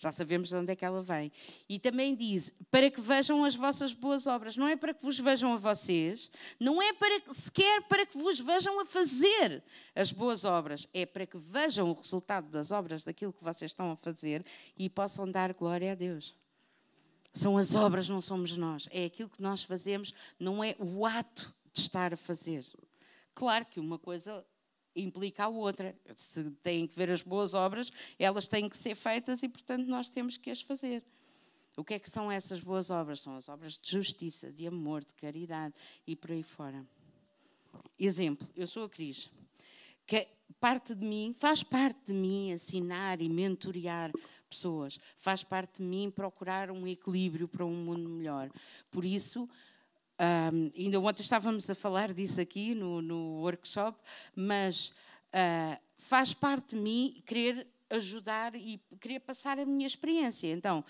Já 0.00 0.10
sabemos 0.10 0.48
de 0.48 0.56
onde 0.56 0.72
é 0.72 0.74
que 0.74 0.82
ela 0.82 1.02
vem. 1.02 1.30
E 1.68 1.78
também 1.78 2.14
diz: 2.14 2.54
para 2.70 2.90
que 2.90 3.02
vejam 3.02 3.44
as 3.44 3.54
vossas 3.54 3.92
boas 3.92 4.26
obras. 4.26 4.56
Não 4.56 4.66
é 4.66 4.74
para 4.74 4.94
que 4.94 5.02
vos 5.04 5.18
vejam 5.18 5.52
a 5.52 5.58
vocês, 5.58 6.30
não 6.58 6.80
é 6.80 6.90
para 6.94 7.20
sequer 7.34 7.82
para 7.82 8.06
que 8.06 8.16
vos 8.16 8.40
vejam 8.40 8.80
a 8.80 8.86
fazer 8.86 9.62
as 9.94 10.10
boas 10.10 10.46
obras. 10.46 10.88
É 10.94 11.04
para 11.04 11.26
que 11.26 11.36
vejam 11.36 11.90
o 11.90 11.92
resultado 11.92 12.48
das 12.48 12.70
obras, 12.70 13.04
daquilo 13.04 13.30
que 13.30 13.44
vocês 13.44 13.72
estão 13.72 13.92
a 13.92 13.96
fazer 13.96 14.42
e 14.74 14.88
possam 14.88 15.30
dar 15.30 15.52
glória 15.52 15.92
a 15.92 15.94
Deus. 15.94 16.34
São 17.30 17.58
as 17.58 17.74
obras, 17.74 18.08
não 18.08 18.22
somos 18.22 18.56
nós. 18.56 18.88
É 18.90 19.04
aquilo 19.04 19.28
que 19.28 19.42
nós 19.42 19.62
fazemos, 19.62 20.14
não 20.38 20.64
é 20.64 20.74
o 20.78 21.04
ato 21.04 21.54
de 21.74 21.80
estar 21.82 22.14
a 22.14 22.16
fazer. 22.16 22.66
Claro 23.34 23.66
que 23.66 23.78
uma 23.78 23.98
coisa 23.98 24.42
implica 24.94 25.44
a 25.44 25.48
outra. 25.48 25.96
Se 26.16 26.50
têm 26.62 26.86
que 26.86 26.96
ver 26.96 27.10
as 27.10 27.22
boas 27.22 27.54
obras, 27.54 27.90
elas 28.18 28.46
têm 28.46 28.68
que 28.68 28.76
ser 28.76 28.94
feitas 28.94 29.42
e, 29.42 29.48
portanto, 29.48 29.86
nós 29.86 30.08
temos 30.08 30.36
que 30.36 30.50
as 30.50 30.60
fazer. 30.60 31.02
O 31.76 31.84
que 31.84 31.94
é 31.94 31.98
que 31.98 32.10
são 32.10 32.30
essas 32.30 32.60
boas 32.60 32.90
obras? 32.90 33.20
São 33.20 33.36
as 33.36 33.48
obras 33.48 33.78
de 33.78 33.90
justiça, 33.90 34.50
de 34.50 34.66
amor, 34.66 35.04
de 35.04 35.14
caridade 35.14 35.74
e 36.06 36.14
por 36.14 36.30
aí 36.32 36.42
fora. 36.42 36.84
Exemplo, 37.98 38.46
eu 38.56 38.66
sou 38.66 38.84
a 38.84 38.88
Cris. 38.88 39.30
Que 40.06 40.28
parte 40.58 40.94
de 40.94 41.06
mim, 41.06 41.34
faz 41.38 41.62
parte 41.62 42.06
de 42.06 42.12
mim 42.12 42.52
assinar 42.52 43.22
e 43.22 43.28
mentorear 43.28 44.10
pessoas, 44.48 44.98
faz 45.16 45.44
parte 45.44 45.76
de 45.76 45.84
mim 45.84 46.10
procurar 46.10 46.70
um 46.70 46.86
equilíbrio 46.86 47.46
para 47.46 47.64
um 47.64 47.84
mundo 47.84 48.08
melhor. 48.08 48.50
Por 48.90 49.04
isso, 49.04 49.48
um, 50.20 50.70
ainda 50.76 51.00
ontem 51.00 51.22
estávamos 51.22 51.70
a 51.70 51.74
falar 51.74 52.12
disso 52.12 52.40
aqui 52.40 52.74
no, 52.74 53.00
no 53.00 53.40
workshop, 53.40 53.98
mas 54.36 54.90
uh, 55.28 55.80
faz 55.96 56.34
parte 56.34 56.76
de 56.76 56.82
mim 56.82 57.22
querer 57.24 57.66
ajudar 57.88 58.54
e 58.54 58.78
querer 59.00 59.20
passar 59.20 59.58
a 59.58 59.64
minha 59.64 59.86
experiência. 59.86 60.52
Então, 60.52 60.84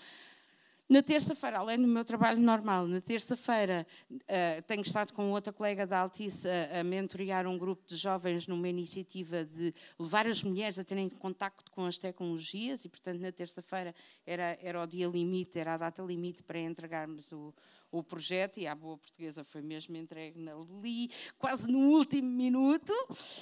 na 0.91 1.01
terça-feira, 1.01 1.59
além 1.59 1.77
do 1.77 1.87
meu 1.87 2.03
trabalho 2.03 2.41
normal, 2.41 2.85
na 2.85 2.99
terça-feira 2.99 3.87
uh, 4.11 4.61
tenho 4.67 4.81
estado 4.81 5.13
com 5.13 5.31
outra 5.31 5.53
colega 5.53 5.87
da 5.87 5.99
Altice 5.99 6.49
a, 6.49 6.81
a 6.81 6.83
mentorear 6.83 7.47
um 7.47 7.57
grupo 7.57 7.87
de 7.87 7.95
jovens 7.95 8.45
numa 8.45 8.67
iniciativa 8.67 9.45
de 9.45 9.73
levar 9.97 10.27
as 10.27 10.43
mulheres 10.43 10.77
a 10.77 10.83
terem 10.83 11.07
contacto 11.07 11.71
com 11.71 11.85
as 11.85 11.97
tecnologias 11.97 12.83
e, 12.83 12.89
portanto, 12.89 13.21
na 13.21 13.31
terça-feira 13.31 13.95
era, 14.25 14.59
era 14.61 14.83
o 14.83 14.85
dia 14.85 15.07
limite, 15.07 15.57
era 15.57 15.75
a 15.75 15.77
data 15.77 16.03
limite 16.03 16.43
para 16.43 16.59
entregarmos 16.59 17.31
o, 17.31 17.53
o 17.91 18.01
projeto 18.01 18.59
e 18.59 18.65
a 18.65 18.73
boa 18.73 18.97
portuguesa 18.97 19.43
foi 19.43 19.61
mesmo 19.61 19.97
entregue 19.97 20.39
ali, 20.49 21.09
quase 21.37 21.69
no 21.69 21.89
último 21.89 22.29
minuto. 22.29 22.93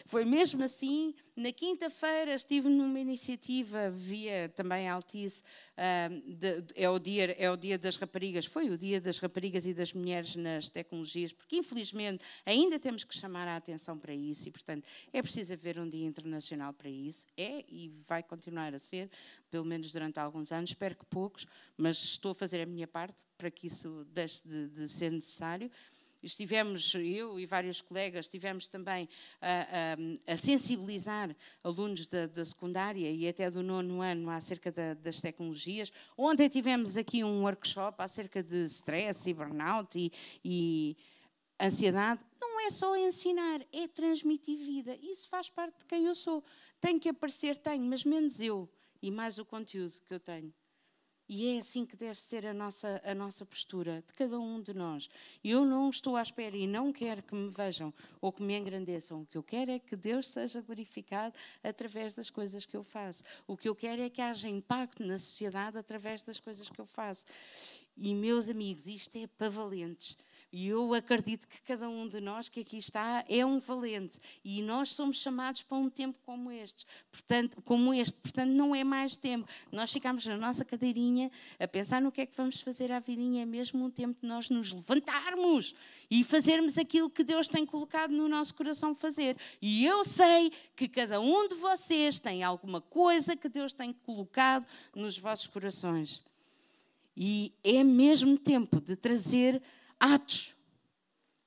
Foi 0.05 0.25
mesmo 0.25 0.63
assim. 0.63 1.13
Na 1.35 1.51
quinta-feira 1.51 2.33
estive 2.33 2.67
numa 2.67 2.99
iniciativa 2.99 3.89
via 3.89 4.49
também 4.49 4.89
Altice, 4.89 5.41
é, 6.75 6.89
o 6.89 6.99
dia, 6.99 7.35
é 7.39 7.49
o 7.49 7.55
dia 7.55 7.77
das 7.77 7.95
raparigas, 7.95 8.45
foi 8.45 8.69
o 8.69 8.77
dia 8.77 8.99
das 8.99 9.17
raparigas 9.19 9.65
e 9.65 9.73
das 9.73 9.93
mulheres 9.93 10.35
nas 10.35 10.67
tecnologias, 10.67 11.31
porque 11.31 11.55
infelizmente 11.55 12.23
ainda 12.45 12.77
temos 12.77 13.03
que 13.05 13.15
chamar 13.15 13.47
a 13.47 13.55
atenção 13.55 13.97
para 13.97 14.13
isso 14.13 14.49
e, 14.49 14.51
portanto, 14.51 14.85
é 15.13 15.21
preciso 15.21 15.53
haver 15.53 15.79
um 15.79 15.89
dia 15.89 16.05
internacional 16.05 16.73
para 16.73 16.89
isso. 16.89 17.25
É 17.37 17.63
e 17.69 17.91
vai 18.07 18.21
continuar 18.21 18.73
a 18.73 18.79
ser, 18.79 19.09
pelo 19.49 19.65
menos 19.65 19.91
durante 19.91 20.19
alguns 20.19 20.51
anos, 20.51 20.71
espero 20.71 20.95
que 20.95 21.05
poucos, 21.05 21.47
mas 21.77 21.97
estou 21.97 22.31
a 22.31 22.35
fazer 22.35 22.61
a 22.61 22.65
minha 22.65 22.87
parte 22.87 23.23
para 23.37 23.49
que 23.49 23.67
isso 23.67 24.05
deixe 24.11 24.41
de, 24.45 24.67
de 24.67 24.87
ser 24.87 25.11
necessário. 25.11 25.71
Estivemos, 26.21 26.93
eu 26.95 27.39
e 27.39 27.45
vários 27.45 27.81
colegas, 27.81 28.25
estivemos 28.25 28.67
também 28.67 29.07
a, 29.41 29.93
a, 30.27 30.33
a 30.33 30.37
sensibilizar 30.37 31.35
alunos 31.63 32.05
da, 32.05 32.27
da, 32.27 32.43
secundária 32.43 33.09
e 33.09 33.27
até 33.27 33.49
do 33.49 33.63
nono 33.63 34.01
ano 34.01 34.29
acerca 34.29 34.71
da, 34.71 34.93
das 34.93 35.19
tecnologias. 35.21 35.91
Ontem 36.17 36.49
tivemos 36.49 36.97
aqui 36.97 37.23
um 37.23 37.43
workshop 37.43 38.01
acerca 38.01 38.43
de 38.43 38.65
stress 38.65 39.29
e 39.29 39.33
burnout 39.33 39.97
e, 39.97 40.11
e 40.43 40.97
ansiedade. 41.59 42.23
Não 42.39 42.59
é 42.61 42.69
só 42.69 42.95
ensinar, 42.95 43.61
é 43.71 43.87
transmitir 43.87 44.57
vida. 44.57 44.97
Isso 45.01 45.27
faz 45.27 45.49
parte 45.49 45.79
de 45.79 45.85
quem 45.85 46.05
eu 46.05 46.15
sou. 46.15 46.43
Tenho 46.79 46.99
que 46.99 47.09
aparecer, 47.09 47.57
tenho, 47.57 47.83
mas 47.83 48.03
menos 48.03 48.39
eu 48.41 48.69
e 49.01 49.11
mais 49.11 49.39
o 49.39 49.45
conteúdo 49.45 49.95
que 50.05 50.13
eu 50.13 50.19
tenho. 50.19 50.53
E 51.31 51.55
é 51.55 51.59
assim 51.59 51.85
que 51.85 51.95
deve 51.95 52.19
ser 52.19 52.43
a 52.43 52.55
nossa, 52.55 52.99
a 53.05 53.13
nossa 53.13 53.45
postura, 53.45 54.03
de 54.07 54.11
cada 54.13 54.39
um 54.39 54.59
de 54.59 54.73
nós. 54.73 55.07
Eu 55.43 55.63
não 55.63 55.87
estou 55.87 56.15
à 56.15 56.23
espera 56.23 56.57
e 56.57 56.65
não 56.65 56.91
quero 56.91 57.21
que 57.21 57.35
me 57.35 57.51
vejam 57.51 57.93
ou 58.19 58.33
que 58.33 58.41
me 58.41 58.57
engrandeçam. 58.57 59.21
O 59.21 59.25
que 59.27 59.37
eu 59.37 59.43
quero 59.43 59.69
é 59.69 59.77
que 59.77 59.95
Deus 59.95 60.27
seja 60.27 60.59
glorificado 60.59 61.35
através 61.63 62.15
das 62.15 62.31
coisas 62.31 62.65
que 62.65 62.75
eu 62.75 62.83
faço. 62.83 63.23
O 63.45 63.55
que 63.55 63.69
eu 63.69 63.75
quero 63.75 64.01
é 64.01 64.09
que 64.09 64.23
haja 64.23 64.49
impacto 64.49 65.05
na 65.05 65.19
sociedade 65.19 65.77
através 65.77 66.23
das 66.23 66.39
coisas 66.39 66.67
que 66.67 66.81
eu 66.81 66.85
faço. 66.87 67.27
E, 67.95 68.15
meus 68.15 68.49
amigos, 68.49 68.87
isto 68.87 69.15
é 69.15 69.27
para 69.27 69.51
valentes. 69.51 70.17
E 70.51 70.67
eu 70.67 70.93
acredito 70.93 71.47
que 71.47 71.61
cada 71.61 71.87
um 71.87 72.07
de 72.07 72.19
nós 72.19 72.49
que 72.49 72.61
aqui 72.61 72.77
está 72.77 73.23
é 73.29 73.45
um 73.45 73.59
valente. 73.59 74.19
E 74.43 74.61
nós 74.61 74.89
somos 74.89 75.17
chamados 75.17 75.61
para 75.61 75.77
um 75.77 75.89
tempo 75.89 76.17
como 76.25 76.51
este. 76.51 76.85
Portanto, 77.11 77.61
como 77.61 77.93
este. 77.93 78.17
Portanto, 78.17 78.49
não 78.49 78.75
é 78.75 78.83
mais 78.83 79.15
tempo. 79.15 79.47
Nós 79.71 79.91
ficamos 79.91 80.25
na 80.25 80.37
nossa 80.37 80.65
cadeirinha 80.65 81.31
a 81.59 81.67
pensar 81.67 82.01
no 82.01 82.11
que 82.11 82.21
é 82.21 82.25
que 82.25 82.35
vamos 82.35 82.61
fazer 82.61 82.91
à 82.91 82.99
vidinha. 82.99 83.43
É 83.43 83.45
mesmo 83.45 83.85
um 83.85 83.91
tempo 83.91 84.19
de 84.21 84.27
nós 84.27 84.49
nos 84.49 84.71
levantarmos 84.71 85.75
e 86.09 86.23
fazermos 86.23 86.77
aquilo 86.79 87.09
que 87.09 87.23
Deus 87.23 87.47
tem 87.47 87.63
colocado 87.65 88.11
no 88.11 88.27
nosso 88.27 88.55
coração 88.55 88.95
fazer. 88.95 89.37
E 89.61 89.85
eu 89.85 90.03
sei 90.03 90.51
que 90.75 90.87
cada 90.87 91.19
um 91.19 91.47
de 91.47 91.55
vocês 91.55 92.17
tem 92.17 92.43
alguma 92.43 92.81
coisa 92.81 93.35
que 93.35 93.47
Deus 93.47 93.71
tem 93.71 93.93
colocado 93.93 94.65
nos 94.95 95.17
vossos 95.17 95.45
corações. 95.45 96.23
E 97.15 97.53
é 97.63 97.83
mesmo 97.83 98.37
tempo 98.37 98.79
de 98.79 98.95
trazer 98.95 99.61
atos 99.99 100.53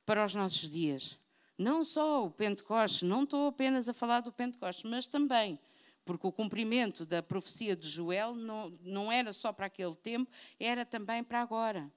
para 0.04 0.24
os 0.24 0.34
nossos 0.34 0.68
dias. 0.68 1.18
Não 1.56 1.84
só 1.84 2.26
o 2.26 2.30
Pentecostes, 2.30 3.02
não 3.02 3.24
estou 3.24 3.48
apenas 3.48 3.88
a 3.88 3.94
falar 3.94 4.20
do 4.20 4.32
Pentecostes, 4.32 4.88
mas 4.90 5.06
também, 5.06 5.58
porque 6.04 6.26
o 6.26 6.32
cumprimento 6.32 7.06
da 7.06 7.22
profecia 7.22 7.76
de 7.76 7.88
Joel 7.88 8.34
não, 8.34 8.76
não 8.82 9.12
era 9.12 9.32
só 9.32 9.52
para 9.52 9.66
aquele 9.66 9.94
tempo, 9.94 10.30
era 10.58 10.84
também 10.84 11.22
para 11.22 11.40
agora. 11.40 11.90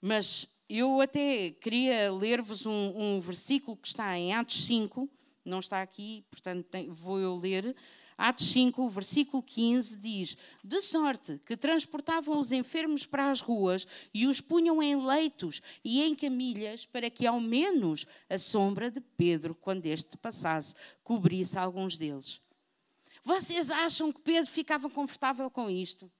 Mas 0.00 0.48
eu 0.68 1.00
até 1.00 1.50
queria 1.50 2.12
ler-vos 2.12 2.64
um, 2.66 2.92
um, 2.96 3.20
versículo 3.20 3.76
que 3.76 3.88
está 3.88 4.16
em 4.16 4.34
Atos 4.34 4.64
5, 4.64 5.10
não 5.44 5.58
está 5.58 5.82
aqui, 5.82 6.24
portanto 6.30 6.68
vou 6.90 7.18
eu 7.18 7.36
ler, 7.36 7.74
Atos 8.20 8.50
5, 8.50 8.86
versículo 8.90 9.42
15 9.42 9.96
diz: 9.96 10.36
De 10.62 10.82
sorte 10.82 11.40
que 11.46 11.56
transportavam 11.56 12.38
os 12.38 12.52
enfermos 12.52 13.06
para 13.06 13.30
as 13.30 13.40
ruas 13.40 13.86
e 14.12 14.26
os 14.26 14.42
punham 14.42 14.82
em 14.82 14.94
leitos 14.94 15.62
e 15.82 16.02
em 16.02 16.14
camilhas, 16.14 16.84
para 16.84 17.08
que 17.08 17.26
ao 17.26 17.40
menos 17.40 18.04
a 18.28 18.36
sombra 18.36 18.90
de 18.90 19.00
Pedro, 19.00 19.54
quando 19.54 19.86
este 19.86 20.18
passasse, 20.18 20.74
cobrisse 21.02 21.58
alguns 21.58 21.96
deles. 21.96 22.42
Vocês 23.24 23.70
acham 23.70 24.12
que 24.12 24.20
Pedro 24.20 24.50
ficava 24.50 24.90
confortável 24.90 25.50
com 25.50 25.70
isto? 25.70 26.10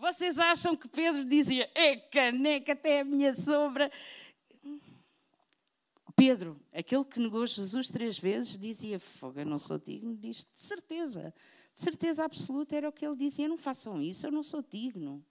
Vocês 0.00 0.36
acham 0.38 0.74
que 0.74 0.88
Pedro 0.88 1.24
dizia: 1.24 1.70
É 1.76 1.94
caneca, 1.94 2.72
até 2.72 3.00
a 3.00 3.04
minha 3.04 3.32
sombra 3.34 3.88
Pedro, 6.20 6.60
aquele 6.70 7.02
que 7.02 7.18
negou 7.18 7.46
Jesus 7.46 7.88
três 7.88 8.18
vezes, 8.18 8.58
dizia: 8.58 9.00
Fogo, 9.00 9.40
eu 9.40 9.46
não 9.46 9.56
sou 9.56 9.78
digno 9.78 10.14
disto, 10.14 10.54
de 10.54 10.60
certeza, 10.60 11.32
de 11.74 11.80
certeza 11.80 12.26
absoluta 12.26 12.76
era 12.76 12.90
o 12.90 12.92
que 12.92 13.06
ele 13.06 13.16
dizia: 13.16 13.48
Não 13.48 13.56
façam 13.56 14.02
isso, 14.02 14.26
eu 14.26 14.30
não 14.30 14.42
sou 14.42 14.62
digno, 14.62 15.24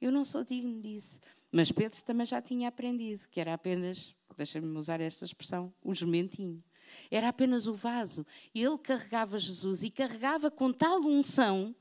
eu 0.00 0.10
não 0.10 0.24
sou 0.24 0.42
digno 0.42 0.80
disso. 0.80 1.20
Mas 1.52 1.70
Pedro 1.70 2.02
também 2.02 2.24
já 2.24 2.40
tinha 2.40 2.68
aprendido 2.68 3.28
que 3.30 3.38
era 3.38 3.52
apenas, 3.52 4.16
deixa-me 4.34 4.74
usar 4.78 4.98
esta 5.02 5.26
expressão, 5.26 5.70
o 5.84 5.94
jumentinho. 5.94 6.64
Era 7.10 7.28
apenas 7.28 7.66
o 7.66 7.74
vaso. 7.74 8.24
Ele 8.54 8.78
carregava 8.78 9.38
Jesus 9.38 9.82
e 9.82 9.90
carregava 9.90 10.50
com 10.50 10.72
tal 10.72 11.00
unção 11.00 11.76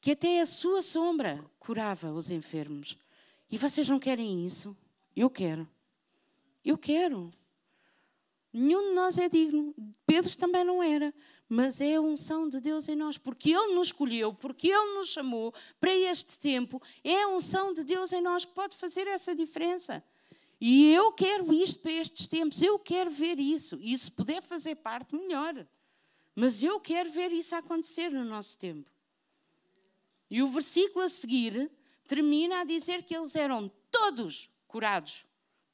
que 0.00 0.12
até 0.12 0.40
a 0.40 0.46
sua 0.46 0.80
sombra 0.80 1.44
curava 1.58 2.12
os 2.12 2.30
enfermos. 2.30 2.96
E 3.50 3.58
vocês 3.58 3.88
não 3.88 3.98
querem 3.98 4.44
isso? 4.44 4.76
Eu 5.16 5.28
quero. 5.28 5.68
Eu 6.64 6.78
quero. 6.78 7.32
Nenhum 8.56 8.90
de 8.90 8.94
nós 8.94 9.18
é 9.18 9.28
digno. 9.28 9.74
Pedro 10.06 10.36
também 10.36 10.62
não 10.62 10.80
era. 10.80 11.12
Mas 11.48 11.80
é 11.80 11.96
a 11.96 12.00
unção 12.00 12.48
de 12.48 12.60
Deus 12.60 12.88
em 12.88 12.94
nós, 12.94 13.18
porque 13.18 13.50
Ele 13.50 13.74
nos 13.74 13.88
escolheu, 13.88 14.32
porque 14.32 14.68
Ele 14.68 14.94
nos 14.94 15.08
chamou 15.08 15.52
para 15.80 15.92
este 15.92 16.38
tempo. 16.38 16.80
É 17.02 17.24
a 17.24 17.28
unção 17.28 17.72
de 17.72 17.82
Deus 17.82 18.12
em 18.12 18.20
nós 18.20 18.44
que 18.44 18.52
pode 18.52 18.76
fazer 18.76 19.08
essa 19.08 19.34
diferença. 19.34 20.02
E 20.60 20.92
eu 20.92 21.10
quero 21.10 21.52
isto 21.52 21.80
para 21.80 21.92
estes 21.92 22.28
tempos, 22.28 22.62
eu 22.62 22.78
quero 22.78 23.10
ver 23.10 23.40
isso. 23.40 23.76
E 23.82 23.98
se 23.98 24.10
puder 24.10 24.40
fazer 24.40 24.76
parte, 24.76 25.16
melhor. 25.16 25.66
Mas 26.34 26.62
eu 26.62 26.78
quero 26.78 27.10
ver 27.10 27.32
isso 27.32 27.56
acontecer 27.56 28.08
no 28.10 28.24
nosso 28.24 28.56
tempo. 28.56 28.88
E 30.30 30.42
o 30.42 30.48
versículo 30.48 31.04
a 31.04 31.08
seguir 31.08 31.70
termina 32.06 32.60
a 32.60 32.64
dizer 32.64 33.02
que 33.02 33.16
eles 33.16 33.34
eram 33.34 33.70
todos 33.90 34.48
curados. 34.68 35.26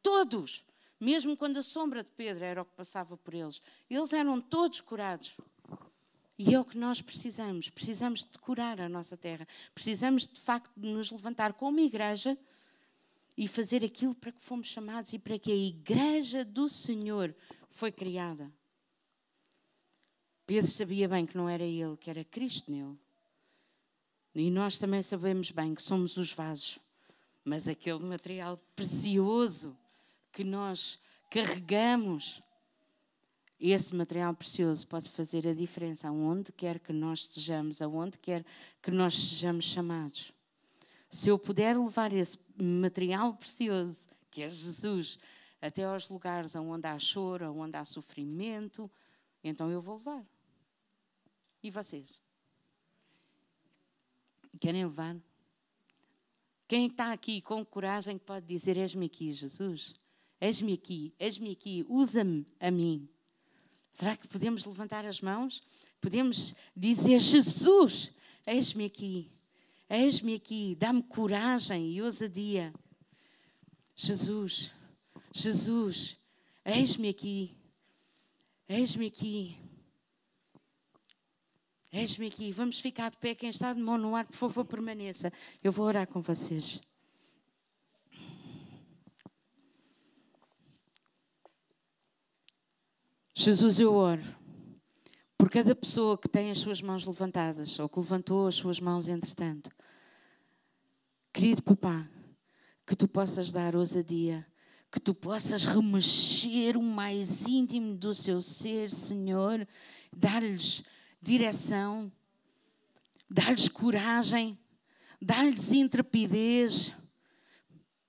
Todos 0.02 0.64
mesmo 1.00 1.34
quando 1.34 1.56
a 1.56 1.62
sombra 1.62 2.04
de 2.04 2.10
Pedro 2.10 2.44
era 2.44 2.60
o 2.60 2.64
que 2.64 2.76
passava 2.76 3.16
por 3.16 3.32
eles. 3.32 3.62
Eles 3.88 4.12
eram 4.12 4.38
todos 4.40 4.82
curados. 4.82 5.36
E 6.38 6.54
é 6.54 6.60
o 6.60 6.64
que 6.64 6.76
nós 6.76 7.00
precisamos. 7.00 7.70
Precisamos 7.70 8.20
de 8.20 8.38
curar 8.38 8.80
a 8.80 8.88
nossa 8.88 9.16
terra. 9.16 9.48
Precisamos, 9.74 10.26
de 10.26 10.40
facto, 10.40 10.70
de 10.76 10.88
nos 10.88 11.10
levantar 11.10 11.54
como 11.54 11.80
igreja 11.80 12.38
e 13.36 13.48
fazer 13.48 13.82
aquilo 13.84 14.14
para 14.14 14.32
que 14.32 14.42
fomos 14.42 14.66
chamados 14.66 15.12
e 15.14 15.18
para 15.18 15.38
que 15.38 15.50
a 15.50 15.56
igreja 15.56 16.44
do 16.44 16.68
Senhor 16.68 17.34
foi 17.70 17.90
criada. 17.90 18.52
Pedro 20.46 20.70
sabia 20.70 21.08
bem 21.08 21.24
que 21.24 21.36
não 21.36 21.48
era 21.48 21.64
ele, 21.64 21.96
que 21.96 22.10
era 22.10 22.24
Cristo 22.24 22.70
nele. 22.70 22.98
E 24.34 24.50
nós 24.50 24.78
também 24.78 25.02
sabemos 25.02 25.50
bem 25.50 25.74
que 25.74 25.82
somos 25.82 26.16
os 26.16 26.32
vasos, 26.32 26.78
mas 27.44 27.66
aquele 27.66 28.00
material 28.00 28.60
precioso 28.76 29.76
que 30.32 30.44
nós 30.44 30.98
carregamos, 31.30 32.42
esse 33.58 33.94
material 33.94 34.34
precioso 34.34 34.86
pode 34.86 35.08
fazer 35.08 35.46
a 35.46 35.52
diferença 35.52 36.08
aonde 36.08 36.50
quer 36.52 36.78
que 36.78 36.92
nós 36.92 37.20
estejamos, 37.20 37.82
aonde 37.82 38.18
quer 38.18 38.44
que 38.82 38.90
nós 38.90 39.14
sejamos 39.14 39.64
chamados. 39.64 40.32
Se 41.10 41.28
eu 41.28 41.38
puder 41.38 41.76
levar 41.76 42.12
esse 42.12 42.38
material 42.56 43.34
precioso, 43.34 44.08
que 44.30 44.42
é 44.42 44.48
Jesus, 44.48 45.18
até 45.60 45.84
aos 45.84 46.08
lugares 46.08 46.54
onde 46.54 46.86
há 46.86 46.98
choro, 46.98 47.52
onde 47.54 47.76
há 47.76 47.84
sofrimento, 47.84 48.90
então 49.42 49.70
eu 49.70 49.82
vou 49.82 49.96
levar. 49.96 50.24
E 51.62 51.70
vocês? 51.70 52.20
Querem 54.58 54.84
levar? 54.84 55.16
Quem 56.66 56.86
está 56.86 57.12
aqui 57.12 57.42
com 57.42 57.64
coragem 57.64 58.16
pode 58.16 58.46
dizer: 58.46 58.76
És-me 58.76 59.06
aqui, 59.06 59.32
Jesus? 59.32 59.94
És-me 60.40 60.72
aqui, 60.72 61.14
és-me 61.18 61.52
aqui, 61.52 61.84
usa-me 61.88 62.46
a 62.58 62.70
mim. 62.70 63.08
Será 63.92 64.16
que 64.16 64.26
podemos 64.26 64.64
levantar 64.64 65.04
as 65.04 65.20
mãos? 65.20 65.62
Podemos 66.00 66.54
dizer: 66.74 67.18
Jesus, 67.18 68.10
és-me 68.46 68.86
aqui, 68.86 69.30
és-me 69.88 70.34
aqui, 70.34 70.74
dá-me 70.74 71.02
coragem 71.02 71.90
e 71.92 72.00
ousadia. 72.00 72.72
Jesus, 73.94 74.72
Jesus, 75.32 76.16
eis-me 76.64 77.10
aqui, 77.10 77.54
eis-me 78.66 79.06
aqui. 79.06 79.56
Eis-me 81.92 82.28
aqui, 82.28 82.52
vamos 82.52 82.78
ficar 82.78 83.10
de 83.10 83.18
pé. 83.18 83.34
Quem 83.34 83.50
está 83.50 83.72
de 83.72 83.80
mão 83.80 83.98
no 83.98 84.14
ar, 84.14 84.24
por 84.24 84.36
favor, 84.36 84.64
permaneça. 84.64 85.32
Eu 85.60 85.72
vou 85.72 85.86
orar 85.86 86.06
com 86.06 86.22
vocês. 86.22 86.80
Jesus, 93.42 93.80
eu 93.80 93.94
oro 93.94 94.22
por 95.38 95.48
cada 95.48 95.74
pessoa 95.74 96.18
que 96.18 96.28
tem 96.28 96.50
as 96.50 96.58
suas 96.58 96.82
mãos 96.82 97.06
levantadas 97.06 97.78
ou 97.78 97.88
que 97.88 97.98
levantou 97.98 98.46
as 98.46 98.56
suas 98.56 98.78
mãos 98.78 99.08
entretanto. 99.08 99.70
Querido 101.32 101.62
papá, 101.62 102.06
que 102.86 102.94
tu 102.94 103.08
possas 103.08 103.50
dar 103.50 103.74
ousadia, 103.74 104.46
que 104.92 105.00
tu 105.00 105.14
possas 105.14 105.64
remexer 105.64 106.76
o 106.76 106.82
mais 106.82 107.46
íntimo 107.46 107.96
do 107.96 108.12
seu 108.12 108.42
ser, 108.42 108.90
Senhor, 108.90 109.66
dar-lhes 110.14 110.82
direção, 111.22 112.12
dar-lhes 113.26 113.68
coragem, 113.68 114.58
dar-lhes 115.18 115.72
intrepidez, 115.72 116.94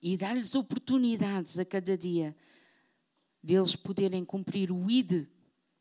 e 0.01 0.17
dar-lhes 0.17 0.55
oportunidades 0.55 1.59
a 1.59 1.65
cada 1.65 1.97
dia 1.97 2.35
deles 3.43 3.75
poderem 3.75 4.23
cumprir 4.23 4.71
o 4.71 4.89
ID. 4.89 5.27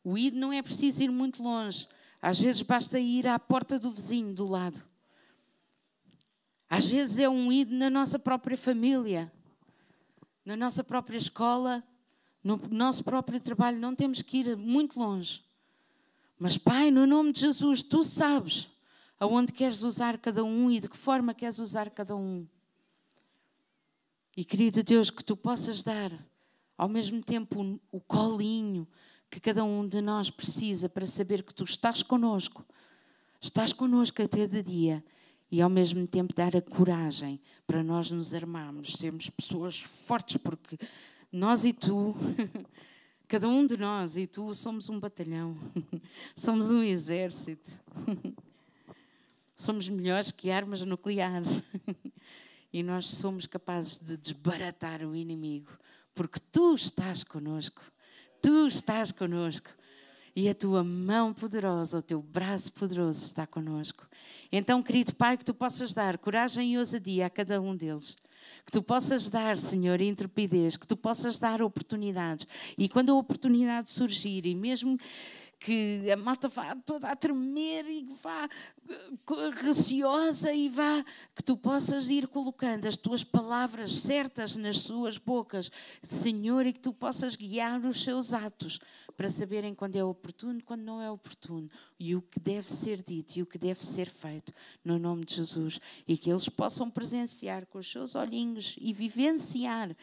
O 0.03 0.17
ID 0.17 0.35
não 0.35 0.53
é 0.53 0.63
preciso 0.63 1.03
ir 1.03 1.11
muito 1.11 1.43
longe. 1.43 1.87
Às 2.21 2.41
vezes 2.41 2.63
basta 2.63 2.99
ir 2.99 3.27
à 3.27 3.39
porta 3.39 3.79
do 3.79 3.91
vizinho 3.91 4.35
do 4.35 4.47
lado. 4.47 4.81
Às 6.69 6.87
vezes 6.89 7.19
é 7.19 7.29
um 7.29 7.51
ID 7.51 7.71
na 7.73 7.91
nossa 7.91 8.19
própria 8.19 8.57
família, 8.57 9.33
na 10.45 10.57
nossa 10.57 10.85
própria 10.85 11.19
escola, 11.19 11.83
no 12.43 12.57
nosso 12.71 13.03
próprio 13.03 13.41
trabalho. 13.41 13.79
Não 13.79 13.95
temos 13.95 14.23
que 14.23 14.39
ir 14.39 14.57
muito 14.57 14.99
longe. 14.99 15.45
Mas, 16.39 16.57
Pai, 16.57 16.91
no 16.91 17.07
nome 17.07 17.33
de 17.33 17.41
Jesus, 17.41 17.83
tu 17.83 18.03
sabes 18.03 18.71
aonde 19.19 19.53
queres 19.53 19.83
usar 19.83 20.17
cada 20.17 20.43
um 20.43 20.71
e 20.71 20.81
de 20.81 20.89
que 20.89 20.97
forma 20.97 21.35
queres 21.35 21.59
usar 21.59 21.91
cada 21.91 22.17
um. 22.17 22.47
E 24.35 24.45
querido 24.45 24.83
Deus, 24.83 25.11
que 25.11 25.23
tu 25.23 25.37
possas 25.37 25.83
dar 25.83 26.11
ao 26.81 26.89
mesmo 26.89 27.23
tempo 27.23 27.79
o 27.93 28.01
colinho 28.01 28.89
que 29.31 29.39
cada 29.39 29.63
um 29.63 29.87
de 29.87 30.01
nós 30.01 30.31
precisa 30.31 30.89
para 30.89 31.05
saber 31.05 31.43
que 31.43 31.53
tu 31.53 31.63
estás 31.63 32.03
conosco, 32.03 32.65
estás 33.39 33.71
conosco 33.71 34.23
até 34.23 34.47
de 34.47 34.63
dia 34.63 35.05
e 35.53 35.61
ao 35.61 35.69
mesmo 35.69 36.07
tempo 36.07 36.35
dar 36.35 36.57
a 36.57 36.63
coragem 36.63 37.39
para 37.67 37.83
nós 37.83 38.11
nos 38.11 38.33
armarmos, 38.33 38.95
sermos 38.95 39.29
pessoas 39.29 39.79
fortes, 39.79 40.39
porque 40.39 40.79
nós 41.31 41.67
e 41.67 41.75
tu, 41.75 42.17
cada 43.29 43.47
um 43.47 43.67
de 43.67 43.77
nós 43.77 44.17
e 44.17 44.27
tu 44.27 44.55
somos 44.55 44.89
um 44.89 44.99
batalhão, 44.99 45.59
somos 46.35 46.71
um 46.71 46.83
exército, 46.83 47.71
somos 49.55 49.87
melhores 49.87 50.31
que 50.31 50.51
armas 50.51 50.81
nucleares 50.81 51.63
e 52.73 52.83
nós 52.83 53.07
somos 53.07 53.45
capazes 53.45 53.99
de 53.99 54.17
desbaratar 54.17 55.03
o 55.03 55.15
inimigo 55.15 55.79
porque 56.15 56.41
tu 56.53 56.75
estás 56.75 57.25
conosco. 57.25 57.83
Tu 58.43 58.67
estás 58.67 59.13
conosco. 59.13 59.69
E 60.35 60.49
a 60.49 60.55
tua 60.55 60.85
mão 60.85 61.35
poderosa, 61.35 61.99
o 61.99 62.03
teu 62.03 62.23
braço 62.23 62.73
poderoso 62.73 63.21
está 63.21 63.47
conosco. 63.47 64.07
Então, 64.53 64.83
querido 64.83 65.15
Pai, 65.15 65.37
que 65.37 65.45
tu 65.45 65.53
possas 65.53 65.93
dar 65.93 66.17
coragem 66.19 66.73
e 66.73 66.79
ousadia 66.79 67.27
a 67.27 67.31
cada 67.31 67.61
um 67.61 67.77
deles. 67.77 68.17
Que 68.65 68.73
tu 68.73 68.83
possas 68.83 69.29
dar, 69.29 69.59
Senhor, 69.59 70.01
intrepidez, 70.01 70.77
que 70.77 70.87
tu 70.87 70.97
possas 70.97 71.39
dar 71.39 71.61
oportunidades. 71.61 72.47
E 72.79 72.89
quando 72.89 73.11
a 73.11 73.15
oportunidade 73.15 73.91
surgir, 73.91 74.47
e 74.47 74.55
mesmo 74.55 74.97
que 75.61 76.11
a 76.11 76.17
malta 76.17 76.49
vá 76.49 76.75
toda 76.75 77.09
a 77.09 77.15
tremer 77.15 77.85
e 77.87 78.09
vá 78.23 78.49
receosa 79.63 80.53
e 80.55 80.71
vá, 80.71 81.05
que 81.37 81.43
tu 81.43 81.55
possas 81.55 82.09
ir 82.09 82.27
colocando 82.27 82.87
as 82.87 82.97
tuas 82.97 83.23
palavras 83.23 83.93
certas 83.93 84.57
nas 84.57 84.79
suas 84.79 85.19
bocas, 85.19 85.71
Senhor, 86.03 86.65
e 86.65 86.73
que 86.73 86.81
tu 86.81 86.95
possas 86.95 87.37
guiar 87.37 87.85
os 87.85 88.03
seus 88.03 88.33
atos 88.33 88.81
para 89.15 89.29
saberem 89.29 89.75
quando 89.75 89.97
é 89.97 90.03
oportuno 90.03 90.63
quando 90.65 90.83
não 90.83 91.03
é 91.03 91.11
oportuno, 91.11 91.69
e 91.99 92.17
o 92.17 92.23
que 92.23 92.41
deve 92.41 92.71
ser 92.71 93.03
dito 93.03 93.37
e 93.37 93.43
o 93.43 93.47
que 93.47 93.59
deve 93.59 93.85
ser 93.85 94.09
feito, 94.09 94.55
no 94.83 94.99
nome 94.99 95.27
de 95.27 95.35
Jesus, 95.35 95.79
e 96.09 96.17
que 96.17 96.31
eles 96.31 96.49
possam 96.49 96.91
presenciar 96.91 97.67
com 97.67 97.79
os 97.79 97.91
seus 97.91 98.15
olhinhos 98.15 98.77
e 98.81 98.95
vivenciar 98.95 99.95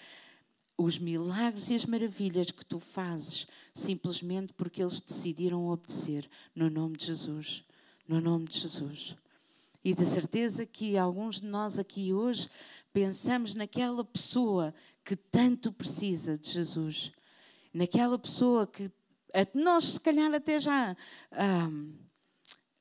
os 0.78 1.00
milagres 1.00 1.72
e 1.72 1.74
as 1.74 1.86
maravilhas 1.86 2.52
que 2.52 2.64
tu 2.64 2.80
fazes, 2.80 3.48
simplesmente 3.78 4.54
porque 4.54 4.82
eles 4.82 5.00
decidiram 5.00 5.68
obedecer, 5.68 6.30
no 6.56 6.70
nome 6.70 6.98
de 6.98 7.06
Jesus 7.06 7.64
no 8.08 8.22
nome 8.22 8.46
de 8.48 8.60
Jesus. 8.60 9.16
E 9.84 9.94
de 9.94 10.06
certeza 10.06 10.66
que 10.66 10.98
alguns 10.98 11.42
de 11.42 11.48
nós 11.48 11.78
aqui 11.78 12.14
hoje 12.14 12.50
pensamos 12.94 13.54
naquela 13.54 14.04
pessoa 14.04 14.74
que 15.04 15.16
tanto 15.16 15.72
precisa 15.72 16.38
de 16.38 16.50
Jesus, 16.50 17.12
naquela 17.74 18.18
pessoa 18.18 18.66
que 18.66 18.92
nós, 19.54 19.84
se 19.86 20.00
calhar, 20.00 20.34
até 20.34 20.60
já 20.60 20.96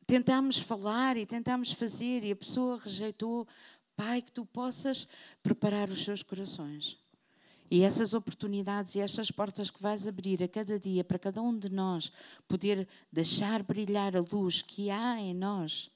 tentámos 0.07 0.59
falar 0.59 1.17
e 1.17 1.27
tentámos 1.27 1.73
fazer 1.73 2.25
e 2.25 2.31
a 2.31 2.37
pessoa 2.37 2.79
rejeitou. 2.79 3.47
Pai, 3.97 4.23
que 4.23 4.31
tu 4.31 4.45
possas 4.45 5.09
preparar 5.43 5.89
os 5.89 6.05
seus 6.05 6.23
corações. 6.23 6.99
E 7.71 7.83
essas 7.83 8.15
oportunidades 8.15 8.95
e 8.95 9.01
estas 9.01 9.31
portas 9.31 9.71
que 9.71 9.83
vais 9.83 10.07
abrir 10.07 10.43
a 10.43 10.49
cada 10.49 10.79
dia 10.79 11.03
para 11.03 11.19
cada 11.19 11.43
um 11.43 11.57
de 11.57 11.69
nós 11.69 12.13
poder 12.47 12.87
deixar 13.13 13.63
brilhar 13.63 14.17
a 14.17 14.21
luz 14.21 14.63
que 14.63 14.91
há 14.91 15.21
em 15.21 15.35
nós, 15.35 15.91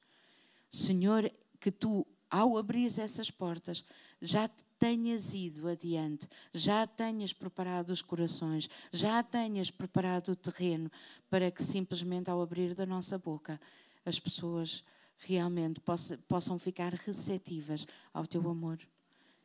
Senhor, 0.69 1.31
que 1.61 1.71
tu, 1.71 2.07
ao 2.31 2.57
abrir 2.57 2.87
essas 2.87 3.31
portas, 3.31 3.85
já 4.21 4.49
tenhas 4.79 5.35
ido 5.35 5.69
adiante, 5.69 6.29
já 6.53 6.87
tenhas 6.87 7.33
preparado 7.33 7.91
os 7.91 8.03
corações, 8.03 8.69
já 8.93 9.23
tenhas 9.23 9.71
preparado 9.71 10.31
o 10.31 10.37
terreno 10.37 10.91
para 11.29 11.51
que 11.51 11.63
simplesmente 11.63 12.31
ao 12.31 12.41
abrir 12.43 12.75
da 12.75 12.87
nossa 12.87 13.19
boca 13.19 13.61
as 14.05 14.19
pessoas 14.19 14.83
realmente 15.19 15.81
possam 16.27 16.59
ficar 16.59 16.95
receptivas 16.95 17.87
ao 18.13 18.27
teu 18.27 18.49
amor 18.49 18.79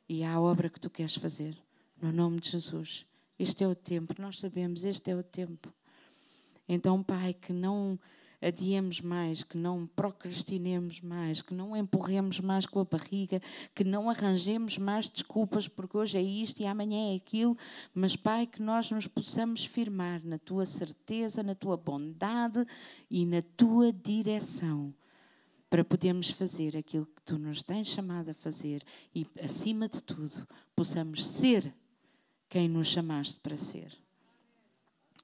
e 0.08 0.24
à 0.24 0.40
obra 0.40 0.70
que 0.70 0.80
tu 0.80 0.90
queres 0.90 1.16
fazer 1.16 1.65
no 2.02 2.12
nome 2.12 2.40
de 2.40 2.52
Jesus. 2.52 3.06
Este 3.38 3.64
é 3.64 3.68
o 3.68 3.76
tempo, 3.76 4.14
nós 4.20 4.40
sabemos, 4.40 4.84
este 4.84 5.12
é 5.12 5.16
o 5.16 5.24
tempo. 5.24 5.74
Então, 6.68 7.04
Pai, 7.04 7.34
que 7.34 7.54
não 7.54 8.00
adiemos 8.42 9.02
mais, 9.02 9.44
que 9.44 9.58
não 9.58 9.88
procrastinemos 9.88 11.02
mais, 11.02 11.42
que 11.42 11.54
não 11.54 11.76
empurremos 11.76 12.40
mais 12.40 12.66
com 12.66 12.80
a 12.80 12.86
barriga, 12.86 13.42
que 13.74 13.84
não 13.84 14.10
arranjemos 14.10 14.78
mais 14.78 15.10
desculpas 15.10 15.68
porque 15.68 15.98
hoje 15.98 16.18
é 16.18 16.22
isto 16.22 16.62
e 16.62 16.66
amanhã 16.66 17.14
é 17.14 17.16
aquilo, 17.16 17.58
mas 17.94 18.16
Pai, 18.16 18.46
que 18.46 18.62
nós 18.62 18.92
nos 18.92 19.08
possamos 19.08 19.66
firmar 19.66 20.22
na 20.24 20.38
tua 20.38 20.66
certeza, 20.66 21.44
na 21.44 21.56
tua 21.56 21.78
bondade 21.78 22.66
e 23.10 23.26
na 23.26 23.42
tua 23.42 23.92
direção 23.92 24.94
para 25.70 25.84
podermos 25.84 26.30
fazer 26.30 26.78
aquilo 26.78 27.06
que 27.06 27.22
tu 27.24 27.38
nos 27.38 27.64
tens 27.64 27.88
chamado 27.88 28.30
a 28.30 28.34
fazer 28.34 28.84
e, 29.14 29.28
acima 29.44 29.90
de 29.90 30.02
tudo, 30.02 30.48
possamos 30.76 31.26
ser 31.26 31.74
quem 32.56 32.70
nos 32.70 32.88
chamaste 32.88 33.38
para 33.42 33.58
ser. 33.58 33.92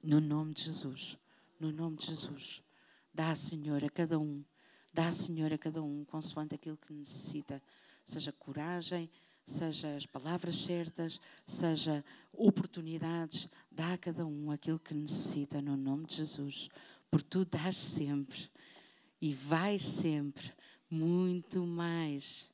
No 0.04 0.20
nome 0.20 0.54
de 0.54 0.64
Jesus. 0.64 1.18
No 1.58 1.72
nome 1.72 1.96
de 1.96 2.08
Jesus. 2.08 2.62
Dá, 3.14 3.34
Senhor, 3.34 3.82
a 3.86 3.90
cada 3.90 4.20
um. 4.20 4.44
Dá, 4.94 5.10
Senhor, 5.14 5.54
a 5.54 5.58
cada 5.58 5.82
um, 5.82 6.04
consoante 6.04 6.56
aquilo 6.56 6.76
que 6.76 6.92
necessita. 6.92 7.64
Seja 8.04 8.34
coragem, 8.34 9.10
seja 9.46 9.96
as 9.96 10.06
palavras 10.06 10.58
certas, 10.58 11.22
seja 11.46 12.04
oportunidades. 12.34 13.48
Dá 13.72 13.94
a 13.94 13.98
cada 13.98 14.26
um 14.26 14.52
aquilo 14.52 14.78
que 14.78 14.94
necessita, 14.94 15.62
no 15.62 15.78
nome 15.78 16.08
de 16.08 16.16
Jesus. 16.16 16.68
Porque 17.10 17.30
tu 17.30 17.46
dás 17.46 17.78
sempre 17.78 18.52
e 19.22 19.34
vais 19.34 19.86
sempre 19.86 20.52
muito 20.90 21.66
mais 21.66 22.51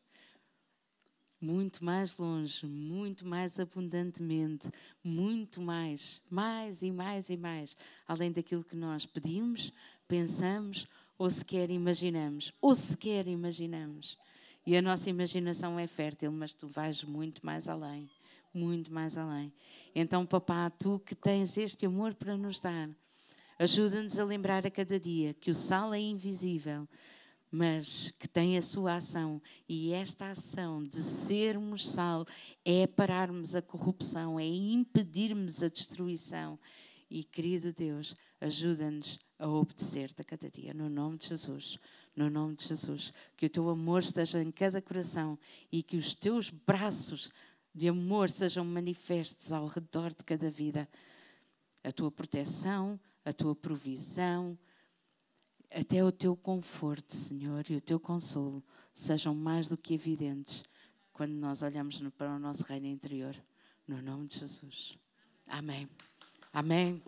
muito 1.40 1.84
mais 1.84 2.18
longe, 2.18 2.66
muito 2.66 3.26
mais 3.26 3.60
abundantemente, 3.60 4.72
muito 5.04 5.62
mais, 5.62 6.22
mais 6.30 6.82
e 6.82 6.92
mais 6.92 7.30
e 7.30 7.38
mais, 7.38 7.78
além 8.08 8.32
daquilo 8.32 8.64
que 8.64 8.76
nós 8.76 9.06
pedimos, 9.06 9.72
pensamos 10.08 10.88
ou 11.18 11.30
sequer 11.30 11.70
imaginamos, 11.70 12.54
ou 12.62 12.76
sequer 12.76 13.28
imaginamos. 13.28 14.18
E 14.66 14.76
a 14.76 14.82
nossa 14.82 15.10
imaginação 15.10 15.80
é 15.80 15.88
fértil, 15.88 16.32
mas 16.32 16.54
tu 16.54 16.68
vais 16.68 17.04
muito 17.04 17.46
mais 17.46 17.70
além, 17.70 18.10
muito 18.54 18.92
mais 18.92 19.18
além. 19.18 19.52
Então, 19.96 20.26
papá, 20.26 20.70
tu 20.70 21.00
que 21.00 21.16
tens 21.16 21.58
este 21.58 21.86
amor 21.86 22.14
para 22.14 22.36
nos 22.36 22.60
dar, 22.60 22.90
ajuda-nos 23.58 24.20
a 24.20 24.26
lembrar 24.26 24.68
a 24.68 24.72
cada 24.72 25.00
dia 25.00 25.34
que 25.34 25.50
o 25.50 25.56
sal 25.56 25.94
é 25.94 26.00
invisível, 26.00 26.88
mas 27.52 28.12
que 28.20 28.28
tem 28.28 28.58
a 28.58 28.62
sua 28.62 28.96
ação. 28.96 29.42
E 29.68 29.94
esta 29.94 30.30
ação 30.30 30.84
de 30.84 31.02
sermos 31.02 31.90
sal 31.90 32.26
é 32.66 32.86
pararmos 32.86 33.56
a 33.56 33.62
corrupção, 33.62 34.40
é 34.40 34.46
impedirmos 34.46 35.64
a 35.64 35.70
destruição. 35.70 36.60
E, 37.10 37.24
querido 37.24 37.72
Deus, 37.72 38.16
ajuda-nos 38.42 39.18
a 39.40 39.48
obedecer-te 39.48 40.22
a 40.22 40.26
cada 40.26 40.50
dia, 40.50 40.74
no 40.74 40.90
nome 40.90 41.18
de 41.18 41.28
Jesus. 41.28 41.80
No 42.16 42.30
nome 42.30 42.56
de 42.56 42.66
Jesus. 42.68 43.14
Que 43.36 43.46
o 43.46 43.50
teu 43.50 43.70
amor 43.70 44.02
esteja 44.02 44.42
em 44.42 44.52
cada 44.52 44.82
coração 44.82 45.38
e 45.72 45.84
que 45.84 45.98
os 45.98 46.16
teus 46.16 46.50
braços 46.50 47.32
de 47.74 47.88
amor 47.88 48.30
sejam 48.30 48.66
manifestos 48.66 49.52
ao 49.52 49.68
redor 49.68 50.10
de 50.10 50.24
cada 50.24 50.50
vida. 50.50 50.90
A 51.84 51.92
tua 51.92 52.12
proteção, 52.12 53.00
a 53.24 53.32
tua 53.32 53.56
provisão, 53.56 54.58
até 55.80 56.04
o 56.04 56.12
teu 56.12 56.36
conforto, 56.36 57.14
Senhor, 57.14 57.66
e 57.70 57.76
o 57.76 57.82
teu 57.82 58.00
consolo 58.00 58.64
sejam 58.94 59.36
mais 59.36 59.68
do 59.68 59.78
que 59.78 59.94
evidentes 59.94 60.64
quando 61.14 61.34
nós 61.34 61.62
olhamos 61.62 62.02
para 62.18 62.36
o 62.36 62.40
nosso 62.40 62.64
reino 62.64 62.88
interior. 62.88 63.36
No 63.88 64.02
nome 64.02 64.28
de 64.28 64.40
Jesus. 64.40 64.98
Amém. 65.48 65.88
Amém. 66.52 67.02